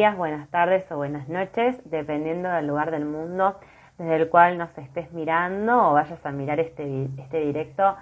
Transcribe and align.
Buenas 0.00 0.48
tardes 0.48 0.90
o 0.90 0.96
buenas 0.96 1.28
noches, 1.28 1.78
dependiendo 1.84 2.48
del 2.48 2.66
lugar 2.66 2.90
del 2.90 3.04
mundo 3.04 3.56
desde 3.98 4.16
el 4.16 4.30
cual 4.30 4.56
nos 4.56 4.76
estés 4.78 5.12
mirando 5.12 5.90
o 5.90 5.92
vayas 5.92 6.24
a 6.24 6.32
mirar 6.32 6.58
este, 6.58 7.04
este 7.18 7.40
directo 7.40 7.96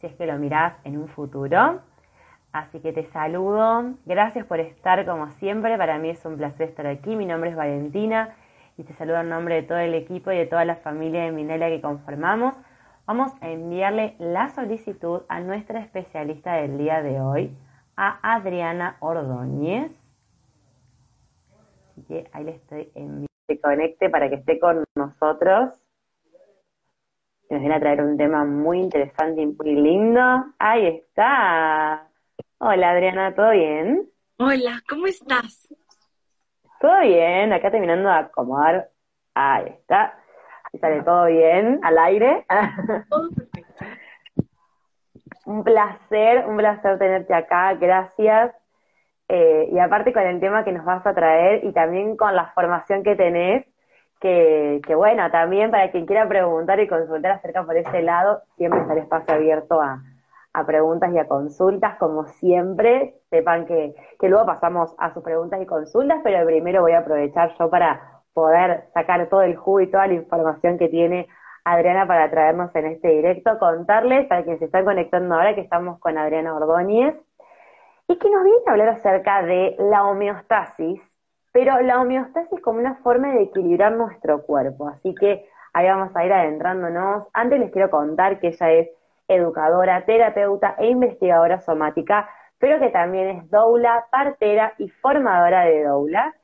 si 0.00 0.08
es 0.08 0.14
que 0.14 0.26
lo 0.26 0.36
mirás 0.36 0.74
en 0.82 0.98
un 0.98 1.06
futuro. 1.06 1.80
Así 2.52 2.80
que 2.80 2.92
te 2.92 3.04
saludo, 3.04 3.94
gracias 4.04 4.44
por 4.46 4.58
estar 4.58 5.06
como 5.06 5.30
siempre, 5.30 5.78
para 5.78 5.96
mí 5.98 6.10
es 6.10 6.24
un 6.24 6.36
placer 6.36 6.70
estar 6.70 6.88
aquí, 6.88 7.14
mi 7.14 7.24
nombre 7.24 7.50
es 7.50 7.56
Valentina 7.56 8.34
y 8.76 8.82
te 8.82 8.92
saludo 8.94 9.20
en 9.20 9.28
nombre 9.28 9.54
de 9.54 9.62
todo 9.62 9.78
el 9.78 9.94
equipo 9.94 10.32
y 10.32 10.36
de 10.36 10.46
toda 10.46 10.64
la 10.64 10.74
familia 10.74 11.22
de 11.22 11.30
Mindalia 11.30 11.68
que 11.68 11.80
conformamos. 11.80 12.56
Vamos 13.06 13.32
a 13.40 13.48
enviarle 13.48 14.16
la 14.18 14.48
solicitud 14.48 15.22
a 15.28 15.38
nuestra 15.38 15.78
especialista 15.78 16.54
del 16.54 16.78
día 16.78 17.00
de 17.00 17.20
hoy, 17.20 17.56
a 17.96 18.18
Adriana 18.34 18.96
Ordóñez 18.98 20.03
Así 21.94 22.02
que 22.08 22.28
ahí 22.32 22.42
le 22.44 22.50
estoy 22.56 22.90
enviando 22.96 23.28
que 23.46 23.60
conecte 23.60 24.10
para 24.10 24.28
que 24.28 24.36
esté 24.36 24.58
con 24.58 24.82
nosotros. 24.96 25.80
Nos 27.48 27.60
viene 27.60 27.74
a 27.76 27.78
traer 27.78 28.02
un 28.02 28.16
tema 28.16 28.44
muy 28.44 28.80
interesante 28.80 29.42
y 29.42 29.46
muy 29.46 29.76
lindo. 29.76 30.20
Ahí 30.58 30.86
está. 30.88 32.08
Hola 32.58 32.90
Adriana, 32.90 33.32
¿todo 33.36 33.50
bien? 33.50 34.08
Hola, 34.38 34.82
¿cómo 34.88 35.06
estás? 35.06 35.68
Todo 36.80 37.00
bien, 37.02 37.52
acá 37.52 37.70
terminando 37.70 38.08
de 38.08 38.16
acomodar. 38.16 38.90
Ahí 39.34 39.66
está. 39.68 40.18
Ahí 40.64 40.80
sale 40.80 41.02
todo 41.02 41.26
bien, 41.26 41.78
al 41.84 41.98
aire. 41.98 42.44
Todo 43.08 43.30
perfecto. 43.36 43.84
un 45.46 45.62
placer, 45.62 46.44
un 46.48 46.56
placer 46.56 46.98
tenerte 46.98 47.34
acá. 47.34 47.74
Gracias 47.74 48.52
eh, 49.28 49.68
y 49.72 49.78
aparte 49.78 50.12
con 50.12 50.22
el 50.22 50.40
tema 50.40 50.64
que 50.64 50.72
nos 50.72 50.84
vas 50.84 51.06
a 51.06 51.14
traer 51.14 51.64
y 51.64 51.72
también 51.72 52.16
con 52.16 52.34
la 52.34 52.52
formación 52.54 53.02
que 53.02 53.16
tenés, 53.16 53.66
que, 54.20 54.80
que 54.86 54.94
bueno, 54.94 55.30
también 55.30 55.70
para 55.70 55.90
quien 55.90 56.06
quiera 56.06 56.28
preguntar 56.28 56.80
y 56.80 56.88
consultar 56.88 57.32
acerca 57.32 57.64
por 57.64 57.76
ese 57.76 58.02
lado, 58.02 58.42
siempre 58.56 58.80
está 58.80 58.92
el 58.94 59.00
espacio 59.00 59.34
abierto 59.34 59.80
a, 59.80 60.02
a 60.54 60.64
preguntas 60.66 61.12
y 61.12 61.18
a 61.18 61.28
consultas, 61.28 61.96
como 61.98 62.26
siempre. 62.26 63.16
Sepan 63.30 63.66
que, 63.66 63.94
que 64.18 64.28
luego 64.28 64.46
pasamos 64.46 64.94
a 64.98 65.12
sus 65.12 65.22
preguntas 65.22 65.60
y 65.60 65.66
consultas, 65.66 66.20
pero 66.22 66.46
primero 66.46 66.82
voy 66.82 66.92
a 66.92 67.00
aprovechar 67.00 67.54
yo 67.58 67.68
para 67.68 68.22
poder 68.32 68.84
sacar 68.94 69.28
todo 69.28 69.42
el 69.42 69.56
jugo 69.56 69.80
y 69.80 69.90
toda 69.90 70.06
la 70.06 70.14
información 70.14 70.78
que 70.78 70.88
tiene 70.88 71.28
Adriana 71.64 72.06
para 72.06 72.30
traernos 72.30 72.74
en 72.74 72.86
este 72.86 73.08
directo, 73.08 73.58
contarles 73.58 74.26
para 74.26 74.42
quienes 74.42 74.58
se 74.58 74.66
están 74.66 74.84
conectando 74.84 75.34
ahora 75.34 75.54
que 75.54 75.62
estamos 75.62 75.98
con 75.98 76.18
Adriana 76.18 76.54
Ordóñez, 76.54 77.14
y 78.08 78.18
que 78.18 78.30
nos 78.30 78.44
viene 78.44 78.58
a 78.66 78.70
hablar 78.70 78.88
acerca 78.90 79.42
de 79.42 79.76
la 79.78 80.04
homeostasis, 80.04 81.00
pero 81.52 81.80
la 81.80 82.00
homeostasis 82.00 82.60
como 82.60 82.80
una 82.80 82.96
forma 82.96 83.32
de 83.32 83.44
equilibrar 83.44 83.92
nuestro 83.92 84.42
cuerpo. 84.42 84.88
Así 84.88 85.14
que 85.14 85.48
ahí 85.72 85.86
vamos 85.88 86.14
a 86.14 86.24
ir 86.24 86.32
adentrándonos. 86.32 87.28
Antes 87.32 87.60
les 87.60 87.70
quiero 87.70 87.90
contar 87.90 88.40
que 88.40 88.48
ella 88.48 88.72
es 88.72 88.90
educadora, 89.28 90.04
terapeuta 90.04 90.74
e 90.78 90.88
investigadora 90.88 91.60
somática, 91.60 92.28
pero 92.58 92.78
que 92.78 92.90
también 92.90 93.28
es 93.28 93.50
doula, 93.50 94.06
partera 94.10 94.74
y 94.78 94.88
formadora 94.88 95.64
de 95.64 95.84
doula. 95.84 96.34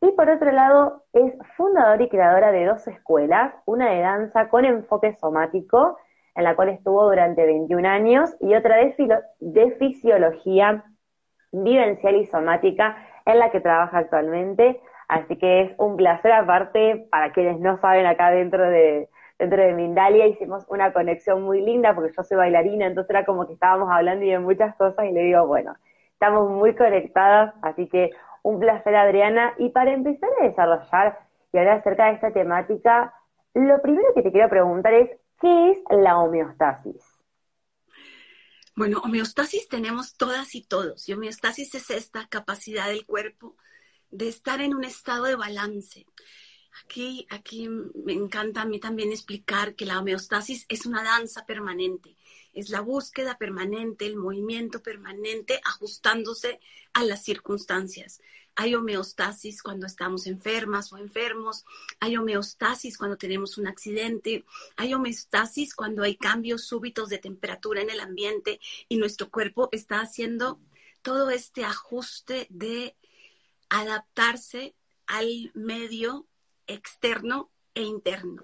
Y 0.00 0.12
por 0.12 0.28
otro 0.28 0.52
lado, 0.52 1.04
es 1.14 1.32
fundadora 1.56 2.02
y 2.02 2.08
creadora 2.08 2.52
de 2.52 2.66
dos 2.66 2.86
escuelas, 2.86 3.54
una 3.64 3.90
de 3.90 4.00
danza 4.00 4.48
con 4.48 4.64
enfoque 4.66 5.14
somático, 5.14 5.96
en 6.34 6.44
la 6.44 6.54
cual 6.54 6.68
estuvo 6.68 7.04
durante 7.08 7.46
21 7.46 7.88
años, 7.88 8.36
y 8.40 8.54
otra 8.54 8.76
de, 8.76 8.94
de 9.40 9.70
fisiología 9.72 10.84
vivencial 11.62 12.16
y 12.16 12.26
somática 12.26 12.96
en 13.24 13.38
la 13.38 13.50
que 13.50 13.60
trabaja 13.60 13.98
actualmente. 13.98 14.80
Así 15.08 15.36
que 15.36 15.62
es 15.62 15.72
un 15.78 15.96
placer 15.96 16.32
aparte, 16.32 17.06
para 17.10 17.32
quienes 17.32 17.60
no 17.60 17.78
saben, 17.78 18.06
acá 18.06 18.30
dentro 18.30 18.68
de, 18.68 19.08
dentro 19.38 19.62
de 19.62 19.72
Mindalia 19.72 20.26
hicimos 20.26 20.64
una 20.68 20.92
conexión 20.92 21.42
muy 21.42 21.60
linda 21.60 21.94
porque 21.94 22.12
yo 22.16 22.22
soy 22.22 22.36
bailarina, 22.36 22.86
entonces 22.86 23.10
era 23.10 23.24
como 23.24 23.46
que 23.46 23.52
estábamos 23.52 23.88
hablando 23.90 24.24
y 24.24 24.30
de 24.30 24.38
muchas 24.38 24.74
cosas 24.76 25.04
y 25.06 25.12
le 25.12 25.22
digo, 25.22 25.46
bueno, 25.46 25.74
estamos 26.12 26.50
muy 26.50 26.74
conectadas, 26.74 27.54
así 27.62 27.88
que 27.88 28.10
un 28.42 28.60
placer 28.60 28.94
Adriana. 28.96 29.54
Y 29.58 29.70
para 29.70 29.92
empezar 29.92 30.30
a 30.40 30.44
desarrollar 30.44 31.18
y 31.52 31.58
hablar 31.58 31.78
acerca 31.78 32.06
de 32.06 32.12
esta 32.12 32.30
temática, 32.32 33.14
lo 33.54 33.80
primero 33.80 34.08
que 34.14 34.22
te 34.22 34.32
quiero 34.32 34.48
preguntar 34.48 34.92
es, 34.94 35.10
¿qué 35.40 35.70
es 35.70 35.78
la 35.90 36.18
homeostasis? 36.18 37.15
Bueno, 38.76 38.98
homeostasis 38.98 39.68
tenemos 39.68 40.18
todas 40.18 40.54
y 40.54 40.60
todos. 40.60 41.08
Y 41.08 41.14
homeostasis 41.14 41.74
es 41.74 41.88
esta 41.88 42.28
capacidad 42.28 42.88
del 42.88 43.06
cuerpo 43.06 43.56
de 44.10 44.28
estar 44.28 44.60
en 44.60 44.74
un 44.74 44.84
estado 44.84 45.24
de 45.24 45.34
balance. 45.34 46.04
Aquí, 46.84 47.26
aquí 47.30 47.70
me 47.70 48.12
encanta 48.12 48.60
a 48.60 48.66
mí 48.66 48.78
también 48.78 49.12
explicar 49.12 49.76
que 49.76 49.86
la 49.86 49.98
homeostasis 49.98 50.66
es 50.68 50.84
una 50.84 51.02
danza 51.02 51.46
permanente, 51.46 52.18
es 52.52 52.68
la 52.68 52.82
búsqueda 52.82 53.38
permanente, 53.38 54.04
el 54.04 54.16
movimiento 54.16 54.82
permanente 54.82 55.58
ajustándose 55.64 56.60
a 56.92 57.02
las 57.02 57.24
circunstancias 57.24 58.20
hay 58.56 58.74
homeostasis 58.74 59.62
cuando 59.62 59.86
estamos 59.86 60.26
enfermas 60.26 60.90
o 60.92 60.96
enfermos, 60.96 61.64
hay 62.00 62.16
homeostasis 62.16 62.96
cuando 62.96 63.18
tenemos 63.18 63.58
un 63.58 63.66
accidente, 63.66 64.46
hay 64.76 64.94
homeostasis 64.94 65.74
cuando 65.74 66.02
hay 66.02 66.16
cambios 66.16 66.64
súbitos 66.64 67.10
de 67.10 67.18
temperatura 67.18 67.82
en 67.82 67.90
el 67.90 68.00
ambiente 68.00 68.58
y 68.88 68.96
nuestro 68.96 69.30
cuerpo 69.30 69.68
está 69.72 70.00
haciendo 70.00 70.58
todo 71.02 71.28
este 71.28 71.64
ajuste 71.64 72.46
de 72.48 72.96
adaptarse 73.68 74.74
al 75.06 75.52
medio 75.54 76.26
externo 76.66 77.50
e 77.74 77.82
interno. 77.82 78.42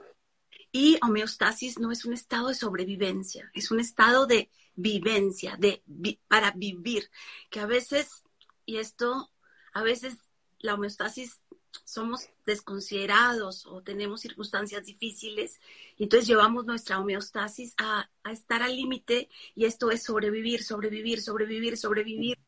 Y 0.71 0.99
homeostasis 1.03 1.79
no 1.79 1.91
es 1.91 2.05
un 2.05 2.12
estado 2.12 2.49
de 2.49 2.55
sobrevivencia, 2.55 3.50
es 3.55 3.71
un 3.71 3.81
estado 3.81 4.27
de 4.27 4.50
vivencia, 4.75 5.56
de 5.59 5.83
para 6.29 6.50
vivir, 6.53 7.11
que 7.50 7.61
a 7.61 7.67
veces, 7.67 8.25
y 8.65 8.77
esto 8.77 9.31
a 9.72 9.83
veces 9.83 10.19
la 10.60 10.75
homeostasis 10.75 11.41
somos 11.84 12.28
desconsiderados 12.47 13.66
o 13.66 13.83
tenemos 13.83 14.21
circunstancias 14.21 14.84
difíciles 14.84 15.60
y 15.97 16.05
entonces 16.05 16.28
llevamos 16.28 16.66
nuestra 16.66 16.99
homeostasis 16.99 17.75
a, 17.78 18.09
estar 18.31 18.62
al 18.62 18.77
límite 18.77 19.28
y 19.55 19.65
esto 19.65 19.91
es 19.91 20.03
sobrevivir, 20.03 20.62
sobrevivir, 20.62 21.21
sobrevivir, 21.21 21.77
sobrevivir. 21.77 22.38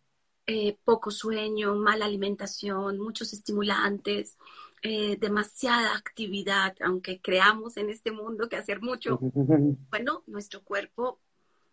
Eh, 0.46 0.76
poco 0.84 1.10
sueño, 1.10 1.74
mala 1.74 2.04
alimentación, 2.04 2.98
muchos 2.98 3.32
estimulantes, 3.32 4.36
eh, 4.82 5.16
demasiada 5.16 5.96
actividad, 5.96 6.76
aunque 6.82 7.18
creamos 7.22 7.78
en 7.78 7.88
este 7.88 8.12
mundo 8.12 8.50
que 8.50 8.56
hacer 8.56 8.82
mucho, 8.82 9.18
bueno, 9.90 10.22
nuestro 10.26 10.62
cuerpo 10.62 11.18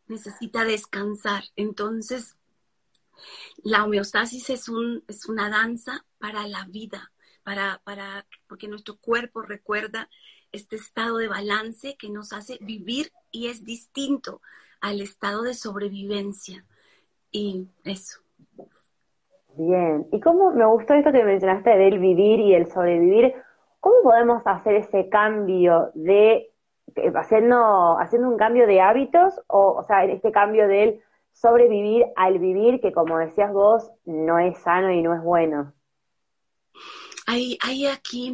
necesita 0.08 0.64
descansar. 0.64 1.44
Entonces, 1.58 2.38
la 3.64 3.84
homeostasis 3.84 4.50
es, 4.50 4.70
un, 4.70 5.04
es 5.08 5.28
una 5.28 5.50
danza 5.50 6.06
para 6.20 6.48
la 6.48 6.66
vida, 6.70 7.12
para, 7.44 7.82
porque 8.48 8.68
nuestro 8.68 8.98
cuerpo 8.98 9.42
recuerda 9.42 10.10
este 10.52 10.76
estado 10.76 11.18
de 11.18 11.28
balance 11.28 11.96
que 11.98 12.10
nos 12.10 12.34
hace 12.34 12.58
vivir 12.62 13.12
y 13.32 13.48
es 13.48 13.64
distinto 13.64 14.42
al 14.82 15.02
estado 15.02 15.44
de 15.44 15.54
sobrevivencia. 15.54 16.66
Y 17.32 17.68
eso. 17.86 18.20
Bien, 19.56 20.08
y 20.12 20.20
cómo 20.20 20.52
me 20.52 20.66
gustó 20.66 20.94
esto 20.94 21.12
que 21.12 21.24
mencionaste 21.24 21.70
del 21.70 22.00
vivir 22.00 22.40
y 22.40 22.54
el 22.56 22.70
sobrevivir, 22.70 23.34
¿cómo 23.80 23.96
podemos 24.04 24.42
hacer 24.46 24.76
ese 24.76 25.08
cambio 25.10 25.92
de, 25.94 26.52
haciendo, 27.16 27.98
haciendo 28.00 28.30
un 28.30 28.38
cambio 28.38 28.68
de 28.68 28.82
hábitos 28.82 29.40
o, 29.48 29.74
o 29.74 29.84
sea, 29.84 30.04
este 30.06 30.32
cambio 30.32 30.68
del 30.68 31.02
sobrevivir 31.34 32.06
al 32.16 32.40
vivir, 32.40 32.80
que 32.82 32.92
como 32.92 33.18
decías 33.18 33.52
vos, 33.52 33.90
no 34.06 34.40
es 34.40 34.58
sano 34.60 34.92
y 34.92 35.02
no 35.02 35.16
es 35.16 35.22
bueno. 35.22 35.74
hay, 37.28 37.58
hay 37.62 37.88
aquí 37.88 38.28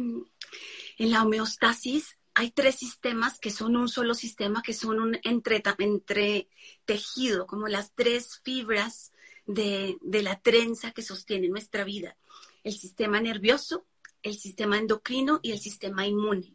en 0.98 1.10
la 1.10 1.22
homeostasis 1.22 2.18
hay 2.38 2.52
tres 2.52 2.76
sistemas 2.76 3.40
que 3.40 3.50
son 3.50 3.74
un 3.74 3.88
solo 3.88 4.14
sistema, 4.14 4.62
que 4.62 4.72
son 4.72 5.00
un 5.00 5.18
entre, 5.24 5.60
entre 5.78 6.48
tejido, 6.84 7.48
como 7.48 7.66
las 7.66 7.94
tres 7.96 8.40
fibras 8.44 9.10
de, 9.44 9.98
de, 10.02 10.22
la 10.22 10.40
trenza 10.40 10.92
que 10.92 11.02
sostiene 11.02 11.48
nuestra 11.48 11.82
vida. 11.82 12.16
El 12.62 12.74
sistema 12.74 13.20
nervioso, 13.20 13.86
el 14.22 14.38
sistema 14.38 14.78
endocrino 14.78 15.40
y 15.42 15.50
el 15.50 15.58
sistema 15.58 16.06
inmune. 16.06 16.54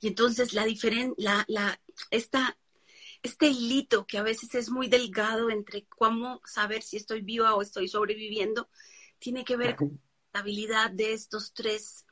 Y 0.00 0.06
entonces 0.06 0.52
la 0.52 0.68
la, 1.16 1.44
la, 1.48 1.80
esta, 2.12 2.56
este 3.24 3.48
hilito 3.48 4.06
que 4.06 4.18
a 4.18 4.22
veces 4.22 4.54
es 4.54 4.70
muy 4.70 4.86
delgado 4.86 5.50
entre 5.50 5.86
cómo 5.86 6.42
saber 6.44 6.82
si 6.82 6.98
estoy 6.98 7.22
viva 7.22 7.54
o 7.54 7.62
estoy 7.62 7.88
sobreviviendo, 7.88 8.68
tiene 9.18 9.44
que 9.44 9.56
ver 9.56 9.76
con 9.76 9.98
la 10.32 10.40
habilidad 10.40 10.90
de 10.90 11.14
estos 11.14 11.52
tres 11.52 12.06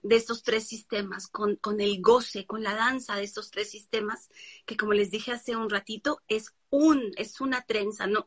de 0.00 0.14
estos 0.14 0.44
tres 0.44 0.68
sistemas, 0.68 1.26
con, 1.26 1.56
con, 1.56 1.80
el 1.80 2.00
goce, 2.00 2.46
con 2.46 2.62
la 2.62 2.76
danza 2.76 3.16
de 3.16 3.24
estos 3.24 3.50
tres 3.50 3.68
sistemas, 3.68 4.28
que 4.64 4.76
como 4.76 4.92
les 4.92 5.10
dije 5.10 5.32
hace 5.32 5.56
un 5.56 5.68
ratito, 5.68 6.22
es 6.28 6.54
un, 6.70 7.10
es 7.16 7.40
una 7.40 7.62
trenza, 7.62 8.06
¿no? 8.06 8.24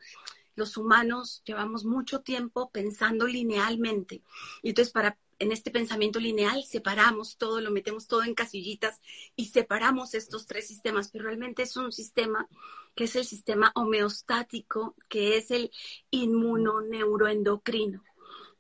Los 0.55 0.75
humanos 0.75 1.41
llevamos 1.45 1.85
mucho 1.85 2.21
tiempo 2.23 2.71
pensando 2.71 3.25
linealmente. 3.25 4.21
Y 4.61 4.69
entonces 4.69 4.91
para 4.91 5.17
en 5.41 5.51
este 5.51 5.71
pensamiento 5.71 6.19
lineal 6.19 6.63
separamos 6.63 7.37
todo, 7.37 7.61
lo 7.61 7.71
metemos 7.71 8.07
todo 8.07 8.23
en 8.23 8.35
casillitas 8.35 9.01
y 9.35 9.45
separamos 9.45 10.13
estos 10.13 10.45
tres 10.45 10.67
sistemas, 10.67 11.09
pero 11.09 11.25
realmente 11.25 11.63
es 11.63 11.75
un 11.77 11.91
sistema 11.91 12.47
que 12.95 13.05
es 13.05 13.15
el 13.15 13.25
sistema 13.25 13.71
homeostático, 13.73 14.95
que 15.09 15.37
es 15.37 15.49
el 15.49 15.71
inmunoneuroendocrino. 16.11 18.03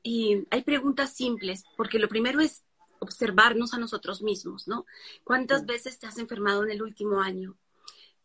Y 0.01 0.47
hay 0.49 0.63
preguntas 0.63 1.13
simples, 1.13 1.63
porque 1.77 1.99
lo 1.99 2.07
primero 2.07 2.41
es 2.41 2.63
observarnos 2.97 3.75
a 3.75 3.77
nosotros 3.77 4.23
mismos, 4.23 4.67
¿no? 4.67 4.87
¿Cuántas 5.23 5.67
veces 5.67 5.99
te 5.99 6.07
has 6.07 6.17
enfermado 6.17 6.63
en 6.63 6.71
el 6.71 6.81
último 6.81 7.21
año? 7.21 7.55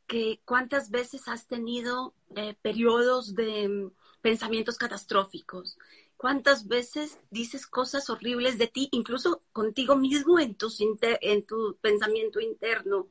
¿Qué, 0.06 0.40
¿Cuántas 0.46 0.90
veces 0.90 1.28
has 1.28 1.46
tenido 1.46 2.14
eh, 2.36 2.56
periodos 2.62 3.34
de 3.34 3.68
mm, 3.68 3.90
pensamientos 4.22 4.78
catastróficos? 4.78 5.76
¿Cuántas 6.16 6.66
veces 6.66 7.18
dices 7.30 7.66
cosas 7.66 8.08
horribles 8.08 8.58
de 8.58 8.68
ti, 8.68 8.88
incluso 8.92 9.42
contigo 9.52 9.96
mismo 9.96 10.38
en 10.38 10.54
tu, 10.54 10.68
en 11.00 11.46
tu 11.46 11.76
pensamiento 11.80 12.40
interno? 12.40 13.08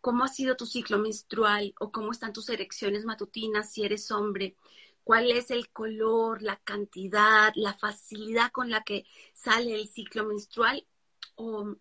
¿Cómo 0.00 0.24
ha 0.24 0.28
sido 0.28 0.56
tu 0.56 0.66
ciclo 0.66 0.98
menstrual 0.98 1.74
o 1.78 1.92
cómo 1.92 2.10
están 2.10 2.32
tus 2.32 2.48
erecciones 2.48 3.04
matutinas 3.04 3.72
si 3.72 3.84
eres 3.84 4.10
hombre? 4.10 4.56
cuál 5.04 5.30
es 5.30 5.50
el 5.50 5.70
color, 5.70 6.42
la 6.42 6.56
cantidad, 6.56 7.52
la 7.56 7.74
facilidad 7.74 8.50
con 8.52 8.70
la 8.70 8.82
que 8.82 9.04
sale 9.32 9.74
el 9.74 9.88
ciclo 9.88 10.24
menstrual 10.24 10.86
o, 11.34 11.76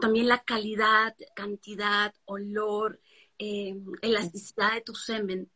también 0.00 0.28
la 0.28 0.42
calidad, 0.42 1.14
cantidad, 1.34 2.12
olor, 2.24 3.00
eh, 3.38 3.76
elasticidad 4.02 4.74
de 4.74 4.80
tu 4.80 4.94
semen. 4.94 5.50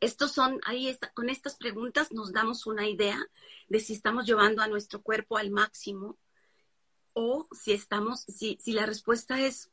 Estos 0.00 0.32
son, 0.32 0.60
ahí 0.64 0.88
está, 0.88 1.12
con 1.12 1.28
estas 1.28 1.56
preguntas 1.56 2.12
nos 2.12 2.32
damos 2.32 2.66
una 2.66 2.86
idea 2.88 3.18
de 3.68 3.80
si 3.80 3.92
estamos 3.92 4.26
llevando 4.26 4.62
a 4.62 4.68
nuestro 4.68 5.02
cuerpo 5.02 5.36
al 5.36 5.50
máximo 5.50 6.16
o 7.12 7.48
si 7.52 7.72
estamos, 7.72 8.20
si, 8.28 8.58
la 8.72 8.86
respuesta 8.86 9.40
es, 9.40 9.70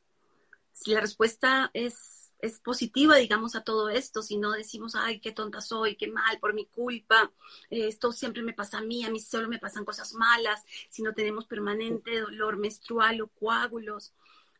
si 0.71 0.91
la 0.91 1.01
respuesta 1.01 1.69
es 1.73 2.23
es 2.43 2.59
positiva, 2.59 3.15
digamos, 3.15 3.55
a 3.55 3.63
todo 3.63 3.87
esto, 3.87 4.21
si 4.21 4.35
no 4.35 4.51
decimos, 4.51 4.95
ay, 4.95 5.21
qué 5.21 5.31
tonta 5.31 5.61
soy, 5.61 5.95
qué 5.95 6.07
mal, 6.09 6.39
por 6.39 6.53
mi 6.53 6.65
culpa, 6.65 7.31
esto 7.69 8.11
siempre 8.11 8.43
me 8.43 8.51
pasa 8.51 8.79
a 8.79 8.81
mí, 8.81 9.05
a 9.05 9.09
mí 9.09 9.21
solo 9.21 9.47
me 9.47 9.59
pasan 9.59 9.85
cosas 9.85 10.13
malas, 10.13 10.61
si 10.89 11.03
no 11.03 11.13
tenemos 11.13 11.45
permanente 11.45 12.19
dolor 12.19 12.57
menstrual 12.57 13.21
o 13.21 13.29
coágulos, 13.29 14.13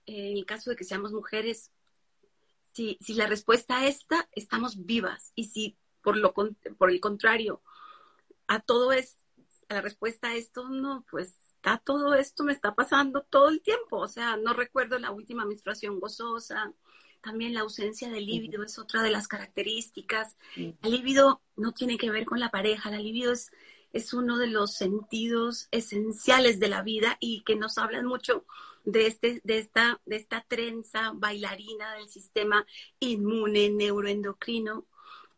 eh, 0.06 0.32
en 0.32 0.38
el 0.38 0.46
caso 0.46 0.70
de 0.70 0.78
que 0.78 0.86
seamos 0.86 1.12
mujeres, 1.12 1.72
si, 2.74 2.98
si 3.02 3.14
la 3.14 3.28
respuesta 3.28 3.78
a 3.78 3.88
esta, 3.88 4.28
estamos 4.34 4.86
vivas, 4.86 5.32
y 5.36 5.46
si 5.46 5.78
por, 6.02 6.18
lo, 6.18 6.34
por 6.34 6.92
el 6.92 7.00
contrario, 7.00 7.62
a 8.48 8.60
todo 8.60 8.92
es, 8.92 9.20
a 9.70 9.76
la 9.76 9.82
respuesta 9.82 10.30
a 10.30 10.36
esto, 10.36 10.70
no, 10.70 11.06
pues 11.10 11.36
está 11.56 11.78
todo 11.78 12.14
esto 12.14 12.44
me 12.44 12.52
está 12.52 12.76
pasando 12.76 13.22
todo 13.30 13.48
el 13.48 13.62
tiempo, 13.62 13.98
o 13.98 14.08
sea, 14.10 14.36
no 14.36 14.54
recuerdo 14.54 15.00
la 15.00 15.12
última 15.12 15.46
menstruación 15.46 16.00
gozosa, 16.02 16.74
también 17.22 17.54
la 17.54 17.62
ausencia 17.62 18.10
del 18.10 18.26
líbido 18.26 18.64
es 18.64 18.78
otra 18.78 19.02
de 19.02 19.10
las 19.10 19.30
características. 19.30 20.36
El 20.58 20.78
líbido 20.82 21.42
no 21.56 21.72
tiene 21.72 21.98
que 21.98 22.12
ver 22.12 22.26
con 22.26 22.42
la 22.42 22.52
pareja, 22.52 22.90
el 22.90 23.02
líbido 23.02 23.32
es, 23.32 23.50
es 23.94 24.14
uno 24.14 24.38
de 24.38 24.48
los 24.48 24.74
sentidos 24.74 25.68
esenciales 25.72 26.60
de 26.60 26.68
la 26.68 26.82
vida 26.82 27.18
y 27.20 27.44
que 27.44 27.56
nos 27.56 27.78
hablan 27.78 28.06
mucho 28.06 28.46
de, 28.84 29.08
este, 29.08 29.42
de, 29.44 29.60
esta, 29.60 30.02
de 30.06 30.18
esta 30.18 30.46
trenza 30.48 31.12
bailarina 31.16 31.96
del 31.96 32.10
sistema 32.10 32.66
inmune 33.00 33.70
neuroendocrino. 33.70 34.86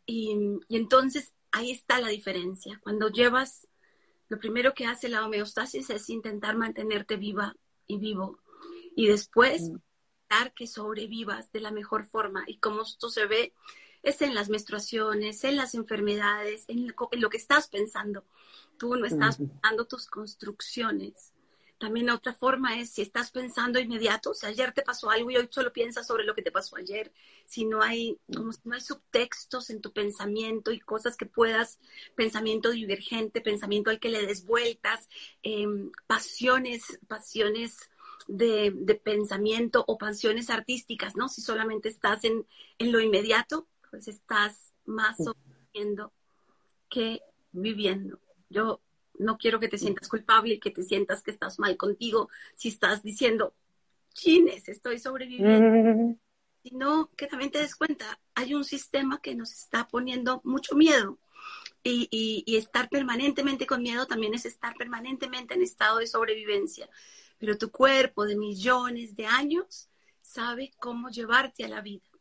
Y, 0.06 0.36
y 0.68 0.78
entonces 0.78 1.34
ahí 1.52 1.72
está 1.72 2.00
la 2.00 2.07
diferencia. 2.07 2.80
Cuando 2.81 3.10
llevas, 3.10 3.68
lo 4.30 4.40
primero 4.40 4.74
que 4.74 4.88
hace 4.88 5.10
la 5.10 5.25
homeostasis 5.25 5.90
es 5.92 6.10
intentar 6.10 6.56
mantenerte 6.56 7.18
viva 7.18 7.56
y 7.86 8.00
vivo. 8.00 8.40
Y 8.96 9.07
después 9.07 9.72
que 10.56 10.68
sobrevivas 10.68 11.52
de 11.52 11.62
la 11.62 11.72
mejor 11.72 12.06
forma. 12.06 12.44
Y 12.48 12.57
como 12.57 12.81
esto 12.81 13.10
se 13.10 13.25
ve, 13.25 13.54
es 14.06 14.22
en 14.22 14.34
las 14.34 14.50
menstruaciones, 14.50 15.44
en 15.44 15.57
las 15.57 15.75
enfermedades, 15.75 16.63
en 16.68 16.94
lo, 17.12 17.30
que 17.30 17.38
estás 17.38 17.68
pensando. 17.68 18.24
Tú 18.78 18.96
no 18.96 19.06
estás 19.06 19.38
pensando 19.38 19.86
tus 19.86 20.07
construcciones. 20.07 21.34
También 21.78 22.10
otra 22.10 22.34
forma 22.34 22.80
es 22.80 22.92
si 22.92 23.02
estás 23.02 23.31
pensando 23.31 23.80
inmediato, 23.80 24.34
si 24.34 24.46
ayer 24.46 24.72
te 24.72 24.81
pasó 24.81 25.10
algo 25.10 25.30
y 25.30 25.38
hoy 25.38 25.50
solo 25.52 25.74
piensas 25.74 26.07
sobre 26.07 26.24
lo 26.24 26.34
que 26.34 26.42
te 26.42 26.52
pasó 26.52 26.78
ayer, 26.78 27.12
si 27.46 27.66
no 27.66 27.81
hay, 27.81 28.18
como 28.34 28.54
si 28.54 28.62
no 28.63 28.75
hay 28.75 28.81
subtextos 28.81 29.69
en 29.69 29.81
tu 29.81 29.92
pensamiento 29.92 30.72
y 30.72 30.80
cosas 30.80 31.18
que 31.18 31.25
puedas, 31.25 31.80
pensamiento 32.16 32.72
divergente, 32.72 33.42
pensamiento 33.42 33.90
al 33.90 34.00
que 34.00 34.10
le 34.10 34.25
des 34.25 34.46
vueltas, 34.46 35.10
em, 35.44 35.92
pasiones, 36.07 36.98
pasiones 37.07 37.90
de, 38.28 39.02
pensamiento 39.04 39.84
o 39.88 39.98
pasiones 39.98 40.50
artísticas, 40.50 41.16
¿no? 41.16 41.28
Si 41.28 41.42
solamente 41.42 41.90
estás 41.90 42.24
en, 42.24 42.46
lo 42.80 43.00
inmediato, 43.00 43.68
pues 43.95 44.09
estás 44.09 44.74
más 44.86 45.18
viviendo 45.71 46.12
que 46.89 47.21
viviendo. 47.53 48.19
Yo 48.50 48.81
no 49.18 49.38
quiero 49.38 49.59
que 49.59 49.69
te 49.69 49.77
sientas 49.77 50.09
culpable 50.09 50.59
que 50.59 50.71
te 50.71 50.83
sientas 50.83 51.24
que 51.24 51.31
estás 51.31 51.59
mal 51.59 51.77
contigo 51.77 52.30
si 52.56 52.68
estás 52.68 53.03
diciendo, 53.03 53.53
chines, 54.14 54.68
estoy 54.68 54.99
sobreviviendo. 54.99 56.19
Sino 56.64 57.09
que 57.16 57.28
también 57.28 57.52
te 57.52 57.59
des 57.59 57.75
cuenta, 57.75 58.19
hay 58.33 58.54
un 58.54 58.66
sistema 58.66 59.21
que 59.21 59.35
nos 59.35 59.54
está 59.54 59.87
poniendo 59.87 60.42
mucho 60.44 60.75
miedo. 60.75 61.19
Y, 61.83 62.09
y, 62.11 62.57
estar 62.57 62.90
permanentemente 62.90 63.68
con 63.68 63.83
miedo 63.83 64.07
también 64.07 64.33
es 64.33 64.45
estar 64.45 64.75
permanentemente 64.75 65.54
en 65.54 65.61
estado 65.61 65.99
de 65.99 66.07
sobrevivencia 66.07 66.90
pero 67.37 67.57
tu 67.57 67.69
cuerpo 67.69 68.25
de 68.25 68.35
millones 68.35 69.16
de 69.16 69.28
años 69.28 69.87
sabe 70.21 70.71
cómo 70.80 71.09
llevarte 71.09 71.64
a 71.64 71.68
la 71.68 71.81
vida. 71.81 72.15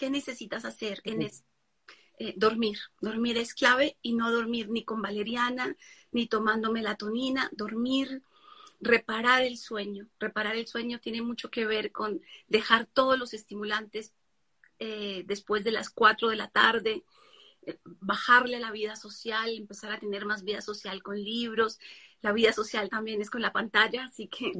¿Qué 0.00 0.08
necesitas 0.08 0.64
hacer 0.64 1.02
en 1.04 1.20
eso? 1.20 1.44
Eh, 2.18 2.32
dormir. 2.34 2.78
Dormir 3.02 3.36
es 3.36 3.52
clave 3.52 3.98
y 4.00 4.14
no 4.14 4.32
dormir 4.32 4.70
ni 4.70 4.82
con 4.82 5.02
valeriana, 5.02 5.76
ni 6.10 6.26
tomando 6.26 6.72
melatonina, 6.72 7.50
dormir, 7.52 8.22
reparar 8.80 9.42
el 9.42 9.58
sueño. 9.58 10.08
Reparar 10.18 10.56
el 10.56 10.66
sueño 10.66 11.00
tiene 11.00 11.20
mucho 11.20 11.50
que 11.50 11.66
ver 11.66 11.92
con 11.92 12.22
dejar 12.48 12.86
todos 12.86 13.18
los 13.18 13.34
estimulantes 13.34 14.14
eh, 14.78 15.22
después 15.26 15.64
de 15.64 15.72
las 15.72 15.90
4 15.90 16.30
de 16.30 16.36
la 16.36 16.48
tarde, 16.48 17.04
eh, 17.66 17.78
bajarle 17.84 18.58
la 18.58 18.72
vida 18.72 18.96
social, 18.96 19.50
empezar 19.54 19.92
a 19.92 20.00
tener 20.00 20.24
más 20.24 20.44
vida 20.44 20.62
social 20.62 21.02
con 21.02 21.22
libros, 21.22 21.78
la 22.22 22.32
vida 22.32 22.54
social 22.54 22.88
también 22.88 23.20
es 23.20 23.28
con 23.28 23.42
la 23.42 23.52
pantalla, 23.52 24.04
así 24.04 24.28
que 24.28 24.52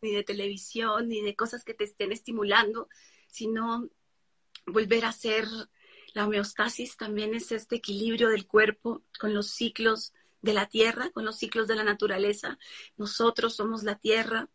ni 0.00 0.10
de 0.10 0.24
televisión, 0.24 1.08
ni 1.08 1.20
de 1.20 1.36
cosas 1.36 1.64
que 1.64 1.74
te 1.74 1.84
estén 1.84 2.12
estimulando, 2.12 2.88
sino 3.32 3.88
volver 4.66 5.04
a 5.04 5.08
hacer 5.08 5.48
la 6.14 6.26
homeostasis 6.26 6.96
también 6.96 7.34
es 7.34 7.52
este 7.52 7.76
equilibrio 7.76 8.28
del 8.28 8.46
cuerpo 8.46 9.02
con 9.18 9.34
los 9.34 9.48
ciclos 9.48 10.12
de 10.42 10.52
la 10.52 10.66
tierra, 10.66 11.10
con 11.10 11.24
los 11.24 11.36
ciclos 11.36 11.66
de 11.66 11.74
la 11.74 11.84
naturaleza. 11.84 12.58
Nosotros 12.96 13.54
somos 13.56 13.82
la 13.82 13.96
tierra 13.96 14.48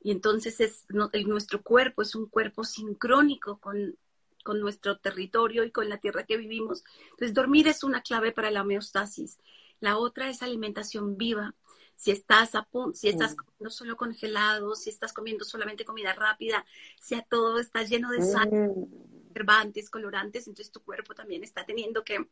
y 0.00 0.12
entonces 0.12 0.60
es, 0.60 0.86
nuestro 0.88 1.62
cuerpo 1.62 2.02
es 2.02 2.14
un 2.14 2.26
cuerpo 2.26 2.64
sincrónico 2.64 3.58
con, 3.58 3.96
con 4.44 4.60
nuestro 4.60 4.98
territorio 4.98 5.64
y 5.64 5.72
con 5.72 5.88
la 5.88 5.98
tierra 5.98 6.24
que 6.24 6.36
vivimos. 6.36 6.84
Entonces 7.10 7.34
dormir 7.34 7.66
es 7.66 7.82
una 7.82 8.02
clave 8.02 8.30
para 8.30 8.50
la 8.50 8.62
homeostasis. 8.62 9.38
La 9.80 9.98
otra 9.98 10.30
es 10.30 10.42
alimentación 10.42 11.16
viva. 11.16 11.56
Si 11.96 12.10
estás, 12.10 12.54
a, 12.54 12.68
si 12.94 13.08
estás 13.08 13.32
mm. 13.32 13.36
comiendo 13.36 13.70
solo 13.70 13.96
congelado, 13.96 14.74
si 14.74 14.90
estás 14.90 15.12
comiendo 15.12 15.44
solamente 15.44 15.84
comida 15.84 16.12
rápida, 16.14 16.64
si 17.00 17.14
a 17.14 17.22
todo 17.22 17.58
está 17.58 17.82
lleno 17.82 18.10
de 18.10 18.22
sal, 18.22 18.50
mm. 18.50 19.88
colorantes, 19.90 20.46
entonces 20.46 20.72
tu 20.72 20.82
cuerpo 20.82 21.14
también 21.14 21.44
está 21.44 21.64
teniendo 21.64 22.04
que 22.04 22.28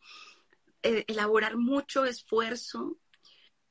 eh, 0.83 1.05
elaborar 1.09 1.57
mucho 1.57 2.05
esfuerzo 2.05 2.99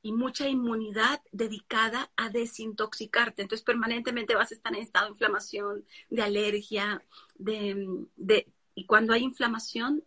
y 0.02 0.12
mucha 0.12 0.48
inmunidad 0.48 1.20
dedicada 1.32 2.10
a 2.16 2.30
desintoxicarte. 2.30 3.42
Entonces 3.42 3.64
permanentemente 3.64 4.34
vas 4.34 4.50
a 4.50 4.54
estar 4.54 4.74
en 4.74 4.82
estado 4.82 5.06
de 5.06 5.12
inflamación, 5.12 5.84
de 6.08 6.22
alergia, 6.22 7.04
de, 7.34 8.06
de, 8.16 8.50
y 8.74 8.86
cuando 8.86 9.12
hay 9.12 9.22
inflamación, 9.22 10.02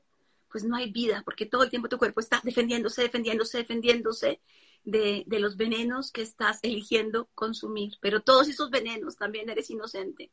pues 0.50 0.63
no 0.63 0.75
hay 0.75 0.92
vida, 0.92 1.24
porque 1.25 1.46
todo 1.46 1.63
el 1.63 1.70
tiempo 1.70 1.90
tu 1.90 1.98
cuerpo 1.98 2.20
está 2.20 2.40
defendiéndose, 2.44 3.02
defendiéndose, 3.02 3.58
defendiéndose 3.58 4.40
de, 4.84 5.25
los 5.28 5.58
venenos 5.58 6.12
que 6.12 6.22
estás 6.22 6.60
eligiendo 6.63 7.30
consumir. 7.36 7.94
Pero 8.02 8.22
todos 8.22 8.48
esos 8.48 8.70
venenos 8.70 9.16
también 9.16 9.50
eres 9.50 9.70
inocente. 9.70 10.32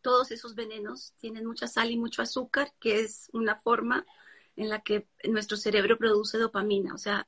Todos 0.00 0.30
esos 0.30 0.54
venenos 0.54 1.14
tienen 1.18 1.46
mucha 1.46 1.66
sal 1.66 1.90
y 1.90 1.96
mucho 1.96 2.22
azúcar, 2.22 2.72
que 2.78 3.00
es 3.00 3.28
una 3.32 3.56
forma 3.56 4.06
en 4.56 4.68
la 4.68 4.80
que 4.80 5.08
nuestro 5.28 5.56
cerebro 5.56 5.98
produce 5.98 6.38
dopamina. 6.38 6.94
O 6.94 6.98
sea, 6.98 7.26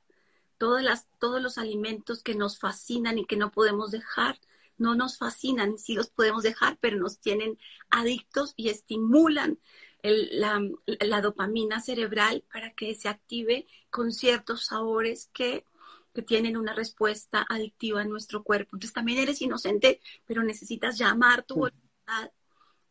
todos 0.57 1.41
los 1.41 1.57
alimentos 1.57 2.23
que 2.23 2.35
nos 2.35 2.59
fascinan 2.59 3.17
y 3.17 3.25
que 3.25 3.37
no 3.37 3.51
podemos 3.51 3.91
dejar, 3.91 4.39
no 4.77 4.95
nos 4.95 5.17
fascinan, 5.17 5.77
sí 5.77 5.93
los 5.93 6.09
podemos 6.09 6.43
dejar, 6.43 6.77
pero 6.79 6.97
nos 6.97 7.19
tienen 7.19 7.57
adictos 7.89 8.53
y 8.55 8.69
estimulan 8.69 9.59
la, 10.01 10.61
la, 10.85 11.21
dopamina 11.21 11.81
cerebral 11.81 12.45
para 12.51 12.73
que 12.73 12.95
se 12.95 13.09
active 13.09 13.67
con 13.89 14.13
ciertos 14.13 14.65
sabores 14.65 15.29
que, 15.33 15.65
que, 16.13 16.21
tienen 16.21 16.57
una 16.57 16.73
respuesta 16.73 17.45
adictiva 17.49 18.01
en 18.01 18.09
nuestro 18.09 18.43
cuerpo. 18.43 18.75
Entonces 18.75 18.93
también 18.93 19.19
eres 19.19 19.41
inocente, 19.41 20.01
pero 20.25 20.43
necesitas 20.43 20.97
llamar 20.97 21.43
tu 21.43 21.55
voluntad 21.55 22.31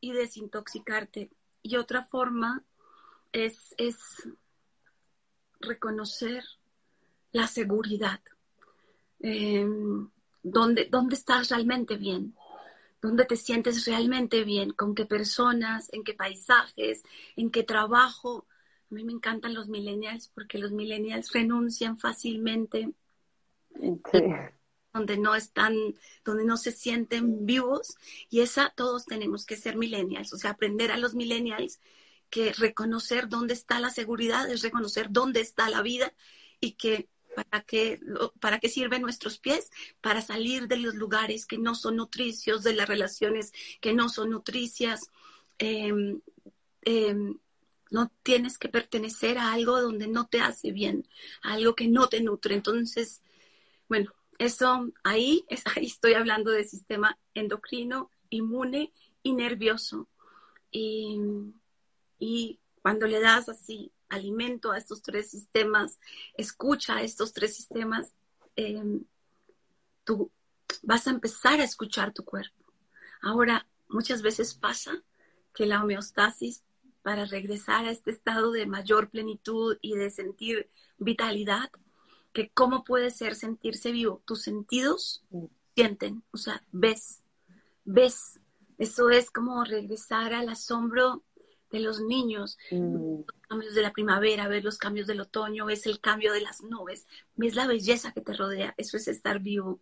y 0.00 0.12
desintoxicarte. 0.12 1.30
Y 1.62 1.76
otra 1.76 2.04
forma 2.04 2.64
es, 3.32 3.74
es 3.76 3.96
reconocer 5.60 6.44
la 7.32 7.46
seguridad. 7.46 8.20
Em, 9.20 10.08
¿dónde, 10.42 10.86
¿Dónde 10.90 11.14
estás 11.14 11.50
realmente 11.50 11.96
bien? 11.96 12.34
¿Dónde 13.00 13.24
te 13.24 13.36
sientes 13.36 13.84
realmente 13.86 14.44
bien? 14.44 14.70
¿Con 14.70 14.94
qué 14.94 15.06
personas? 15.06 15.88
¿En 15.92 16.02
qué 16.02 16.14
paisajes? 16.14 17.02
¿En 17.36 17.50
qué 17.50 17.62
trabajo? 17.62 18.46
A 18.90 18.94
mí 18.94 19.04
me 19.04 19.12
encantan 19.12 19.54
los 19.54 19.68
millennials 19.68 20.28
porque 20.28 20.58
los 20.58 20.72
millennials 20.72 21.32
renuncian 21.32 21.98
fácilmente. 21.98 22.92
Donde 24.92 25.18
no 25.18 25.34
están, 25.34 25.74
donde 26.24 26.44
no 26.44 26.56
se 26.56 26.72
sienten 26.72 27.46
vivos 27.46 27.94
y 28.30 28.40
esa 28.40 28.72
todos 28.76 29.04
tenemos 29.04 29.44
que 29.44 29.56
ser 29.56 29.76
millennials, 29.76 30.32
o 30.32 30.38
sea, 30.38 30.52
aprender 30.52 30.90
a 30.90 30.96
los 30.96 31.14
millennials 31.14 31.80
que 32.30 32.52
reconocer 32.52 33.28
dónde 33.28 33.54
está 33.54 33.80
la 33.80 33.90
seguridad 33.90 34.50
es 34.50 34.62
reconocer 34.62 35.08
dónde 35.10 35.40
está 35.40 35.70
la 35.70 35.82
vida 35.82 36.12
y 36.60 36.72
que 36.72 37.08
para 37.34 37.62
qué, 37.62 38.00
para 38.40 38.58
qué 38.58 38.68
sirven 38.68 39.02
nuestros 39.02 39.38
pies, 39.38 39.70
para 40.00 40.22
salir 40.22 40.66
de 40.66 40.78
los 40.78 40.94
lugares 40.94 41.46
que 41.46 41.58
no 41.58 41.74
son 41.74 41.96
nutricios, 41.96 42.64
de 42.64 42.74
las 42.74 42.88
relaciones 42.88 43.52
que 43.80 43.94
no 43.94 44.08
son 44.08 44.30
nutricias. 44.30 45.10
Em, 45.58 46.20
em, 46.82 47.38
no 47.90 48.12
tienes 48.22 48.58
que 48.58 48.68
pertenecer 48.68 49.38
a 49.38 49.52
algo 49.52 49.80
donde 49.80 50.08
no 50.08 50.26
te 50.26 50.40
hace 50.40 50.72
bien, 50.72 51.06
algo 51.42 51.74
que 51.74 51.88
no 51.88 52.08
te 52.08 52.20
nutre. 52.20 52.54
Entonces, 52.54 53.22
bueno, 53.88 54.12
eso 54.38 54.90
ahí, 55.04 55.44
ahí 55.76 55.86
estoy 55.86 56.14
hablando 56.14 56.50
del 56.50 56.68
sistema 56.68 57.18
endocrino, 57.34 58.10
inmune 58.30 58.92
y 59.22 59.34
nervioso. 59.34 60.08
Y, 60.70 61.18
y 62.18 62.60
cuando 62.82 63.06
le 63.06 63.20
das 63.20 63.48
así 63.48 63.92
alimento 64.08 64.72
a 64.72 64.78
estos 64.78 65.02
tres 65.02 65.30
sistemas, 65.30 65.98
escucha 66.34 66.96
a 66.96 67.02
estos 67.02 67.32
tres 67.32 67.54
sistemas, 67.56 68.14
em, 68.56 69.04
tú 70.04 70.30
vas 70.82 71.06
a 71.06 71.10
empezar 71.10 71.60
a 71.60 71.64
escuchar 71.64 72.12
tu 72.12 72.24
cuerpo. 72.24 72.64
Ahora, 73.20 73.66
muchas 73.88 74.22
veces 74.22 74.54
pasa 74.54 75.02
que 75.54 75.66
la 75.66 75.82
homeostasis, 75.82 76.64
para 77.02 77.24
regresar 77.24 77.86
a 77.86 77.90
este 77.90 78.10
estado 78.10 78.52
de 78.52 78.66
mayor 78.66 79.08
plenitud 79.08 79.78
y 79.80 79.96
de 79.96 80.10
sentir 80.10 80.70
vitalidad, 80.98 81.70
que 82.38 82.50
cómo 82.50 82.84
puede 82.84 83.10
ser 83.10 83.34
sentirse 83.34 83.90
vivo. 83.90 84.22
Tus 84.24 84.42
sentidos 84.42 85.24
sienten, 85.74 86.22
o 86.30 86.36
sea, 86.36 86.62
ves, 86.70 87.24
ves. 87.84 88.38
Eso 88.78 89.10
es 89.10 89.32
como 89.32 89.64
regresar 89.64 90.32
al 90.32 90.48
asombro 90.48 91.24
de 91.72 91.80
los 91.80 92.00
niños, 92.00 92.56
mm. 92.70 93.24
los 93.26 93.40
cambios 93.48 93.74
de 93.74 93.82
la 93.82 93.92
primavera, 93.92 94.46
ver 94.46 94.62
los 94.62 94.78
cambios 94.78 95.08
del 95.08 95.20
otoño, 95.20 95.66
ves 95.66 95.84
el 95.86 95.98
cambio 95.98 96.32
de 96.32 96.40
las 96.40 96.62
nubes, 96.62 97.08
ves 97.34 97.56
la 97.56 97.66
belleza 97.66 98.12
que 98.12 98.20
te 98.20 98.34
rodea, 98.34 98.72
eso 98.76 98.96
es 98.96 99.08
estar 99.08 99.40
vivo. 99.40 99.80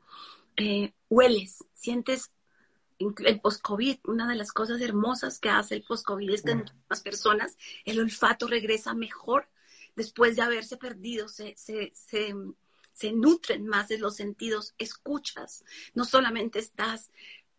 Eh, 0.57 0.95
hueles, 1.11 1.63
sientes 1.75 2.33
el 2.99 3.41
post-COVID, 3.43 3.99
una 4.05 4.27
de 4.27 4.37
las 4.37 4.51
cosas 4.51 4.81
hermosas 4.81 5.39
que 5.39 5.51
hace 5.51 5.75
el 5.75 5.83
post-COVID 5.83 6.31
es 6.31 6.41
que 6.41 6.53
en 6.53 6.65
las 6.89 7.03
personas 7.03 7.59
el 7.85 8.01
olfato 8.01 8.47
regresa 8.47 8.95
mejor 8.95 9.47
después 9.97 10.37
de 10.37 10.43
haberse 10.43 10.77
perdido, 10.77 11.29
se, 11.29 11.55
se, 11.57 11.93
se, 11.95 12.35
se 12.93 13.13
nutren 13.13 13.67
más 13.67 13.89
de 13.89 13.99
los 13.99 14.17
sentidos, 14.17 14.75
escuchas, 14.79 15.65
no 15.95 16.05
solamente 16.05 16.59
estás 16.59 17.11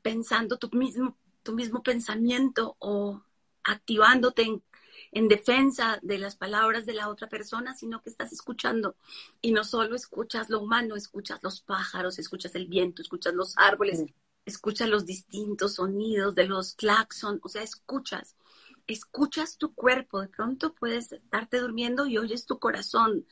pensando 0.01 0.57
tu 0.57 0.69
mismo, 0.69 1.17
tu 1.43 1.53
mismo 1.53 1.83
pensamiento 1.83 2.75
o 2.79 3.21
activándote 3.63 4.61
en, 5.11 5.27
defensa 5.27 5.99
de 6.01 6.17
las 6.17 6.35
palabras 6.35 6.85
de 6.85 6.93
la 6.93 7.09
otra 7.09 7.27
persona, 7.27 7.75
sino 7.75 8.01
que 8.01 8.09
estás 8.09 8.31
escuchando. 8.31 8.95
Y 9.41 9.51
no 9.51 9.63
solo 9.63 9.95
escuchas 9.95 10.49
lo 10.49 10.61
humano, 10.61 10.95
escuchas 10.95 11.39
los 11.41 11.61
pájaros, 11.61 12.19
escuchas 12.19 12.55
el 12.55 12.67
viento, 12.67 13.01
escuchas 13.01 13.33
los 13.33 13.53
árboles, 13.57 14.05
escuchas 14.45 14.89
los 14.89 15.05
distintos 15.05 15.75
sonidos 15.75 16.35
de 16.35 16.47
los 16.47 16.73
claxon, 16.75 17.39
o 17.43 17.49
sea, 17.49 17.63
escuchas. 17.63 18.35
Escuchas 18.87 19.57
tu 19.57 19.73
cuerpo, 19.73 20.21
de 20.21 20.29
pronto 20.29 20.73
puedes 20.73 21.11
estarte 21.11 21.59
durmiendo 21.59 22.07
y 22.07 22.17
oyes 22.17 22.45
tu 22.45 22.59
corazón, 22.59 23.25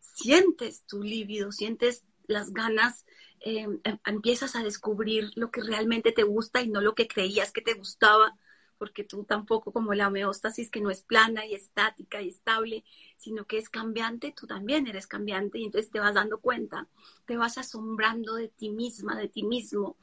sientes 0.00 0.84
tu 0.86 1.02
líbido, 1.02 1.52
sientes 1.52 2.04
las 2.26 2.52
ganas, 2.52 3.04
eh, 3.40 3.60
em, 3.60 3.80
empiezas 4.06 4.56
a 4.56 4.62
descubrir 4.62 5.30
lo 5.34 5.50
que 5.50 5.62
realmente 5.62 6.12
te 6.12 6.22
gusta 6.22 6.62
y 6.62 6.68
no 6.68 6.80
lo 6.80 6.94
que 6.94 7.08
creías 7.08 7.52
que 7.52 7.60
te 7.60 7.74
gustaba 7.74 8.36
porque 8.82 9.04
tú 9.04 9.22
tampoco 9.22 9.70
como 9.72 9.94
la 9.94 10.08
homeostasis 10.08 10.68
que 10.68 10.80
no 10.80 10.90
es 10.90 11.04
plana 11.04 11.46
y 11.46 11.54
estática 11.54 12.20
y 12.20 12.30
estable, 12.30 12.82
sino 13.16 13.44
que 13.44 13.58
es 13.58 13.68
cambiante, 13.68 14.34
tú 14.36 14.48
también 14.48 14.88
eres 14.88 15.06
cambiante 15.06 15.60
y 15.60 15.66
entonces 15.66 15.88
te 15.92 16.00
vas 16.00 16.14
dando 16.14 16.40
cuenta, 16.40 16.88
te 17.24 17.36
vas 17.36 17.58
asombrando 17.58 18.34
de 18.34 18.48
ti 18.48 18.70
misma, 18.70 19.14
de 19.16 19.28
ti 19.28 19.44
mismo. 19.44 19.96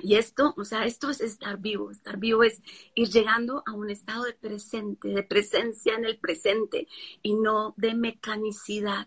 Y 0.00 0.16
esto, 0.16 0.54
o 0.56 0.64
sea, 0.64 0.84
esto 0.84 1.10
es 1.10 1.20
estar 1.20 1.58
vivo, 1.58 1.90
estar 1.90 2.16
vivo 2.18 2.44
es 2.44 2.62
ir 2.94 3.08
llegando 3.08 3.62
a 3.66 3.72
un 3.72 3.90
estado 3.90 4.24
de 4.24 4.34
presente, 4.34 5.08
de 5.08 5.22
presencia 5.24 5.94
en 5.94 6.04
el 6.04 6.18
presente 6.18 6.86
y 7.22 7.34
no 7.34 7.74
de 7.76 7.94
mecanicidad. 7.94 9.06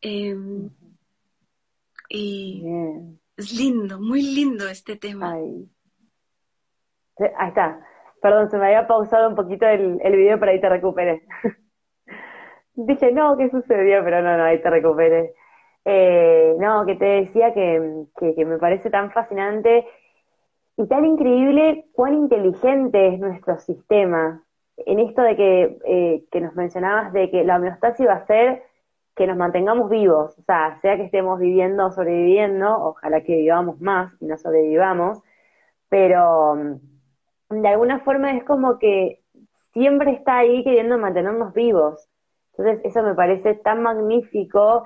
Em, 0.00 0.70
y 2.08 2.64
es 3.36 3.52
lindo, 3.52 4.00
muy 4.00 4.22
lindo 4.22 4.66
este 4.68 4.96
tema. 4.96 5.32
Ahí 5.32 5.68
está. 7.48 7.86
Perdón, 8.22 8.50
se 8.50 8.56
me 8.58 8.66
había 8.66 8.86
pausado 8.86 9.28
un 9.28 9.34
poquito 9.34 9.66
el, 9.66 9.98
el 10.02 10.16
video, 10.16 10.40
pero 10.40 10.52
ahí 10.52 10.60
te 10.60 10.68
recuperé. 10.68 11.26
Dije, 12.74 13.12
no, 13.12 13.36
¿qué 13.36 13.50
sucedió? 13.50 14.02
Pero 14.04 14.22
no, 14.22 14.36
no, 14.36 14.44
ahí 14.44 14.60
te 14.60 14.70
recuperé. 14.70 15.34
Eh, 15.88 16.56
no, 16.58 16.84
que 16.84 16.96
te 16.96 17.04
decía 17.04 17.54
que, 17.54 18.44
me 18.44 18.58
parece 18.58 18.90
tan 18.90 19.12
fascinante 19.12 19.86
y 20.76 20.84
tan 20.88 21.04
increíble 21.04 21.86
cuán 21.92 22.14
inteligente 22.14 23.14
es 23.14 23.20
nuestro 23.20 23.60
sistema. 23.60 24.42
En 24.78 24.98
esto 24.98 25.22
de 25.22 25.36
que, 25.36 25.78
eh, 25.84 26.24
que 26.32 26.40
nos 26.40 26.56
mencionabas 26.56 27.12
de 27.12 27.30
que 27.30 27.44
la 27.44 27.56
homeostasis 27.56 28.04
va 28.04 28.14
a 28.14 28.26
ser 28.26 28.64
que 29.14 29.28
nos 29.28 29.36
mantengamos 29.36 29.88
vivos, 29.88 30.36
o 30.36 30.42
sea, 30.42 30.76
sea 30.82 30.96
que 30.96 31.04
estemos 31.04 31.38
viviendo 31.38 31.86
o 31.86 31.92
sobreviviendo, 31.92 32.68
ojalá 32.68 33.20
que 33.22 33.36
vivamos 33.36 33.80
más 33.80 34.12
y 34.20 34.26
no 34.26 34.36
sobrevivamos, 34.36 35.22
pero 35.88 36.56
de 37.48 37.68
alguna 37.68 38.00
forma 38.00 38.32
es 38.32 38.42
como 38.42 38.78
que 38.80 39.22
siempre 39.72 40.10
está 40.10 40.38
ahí 40.38 40.64
queriendo 40.64 40.98
mantenernos 40.98 41.54
vivos. 41.54 42.08
Entonces 42.58 42.84
eso 42.84 43.02
me 43.04 43.14
parece 43.14 43.54
tan 43.54 43.82
magnífico 43.82 44.84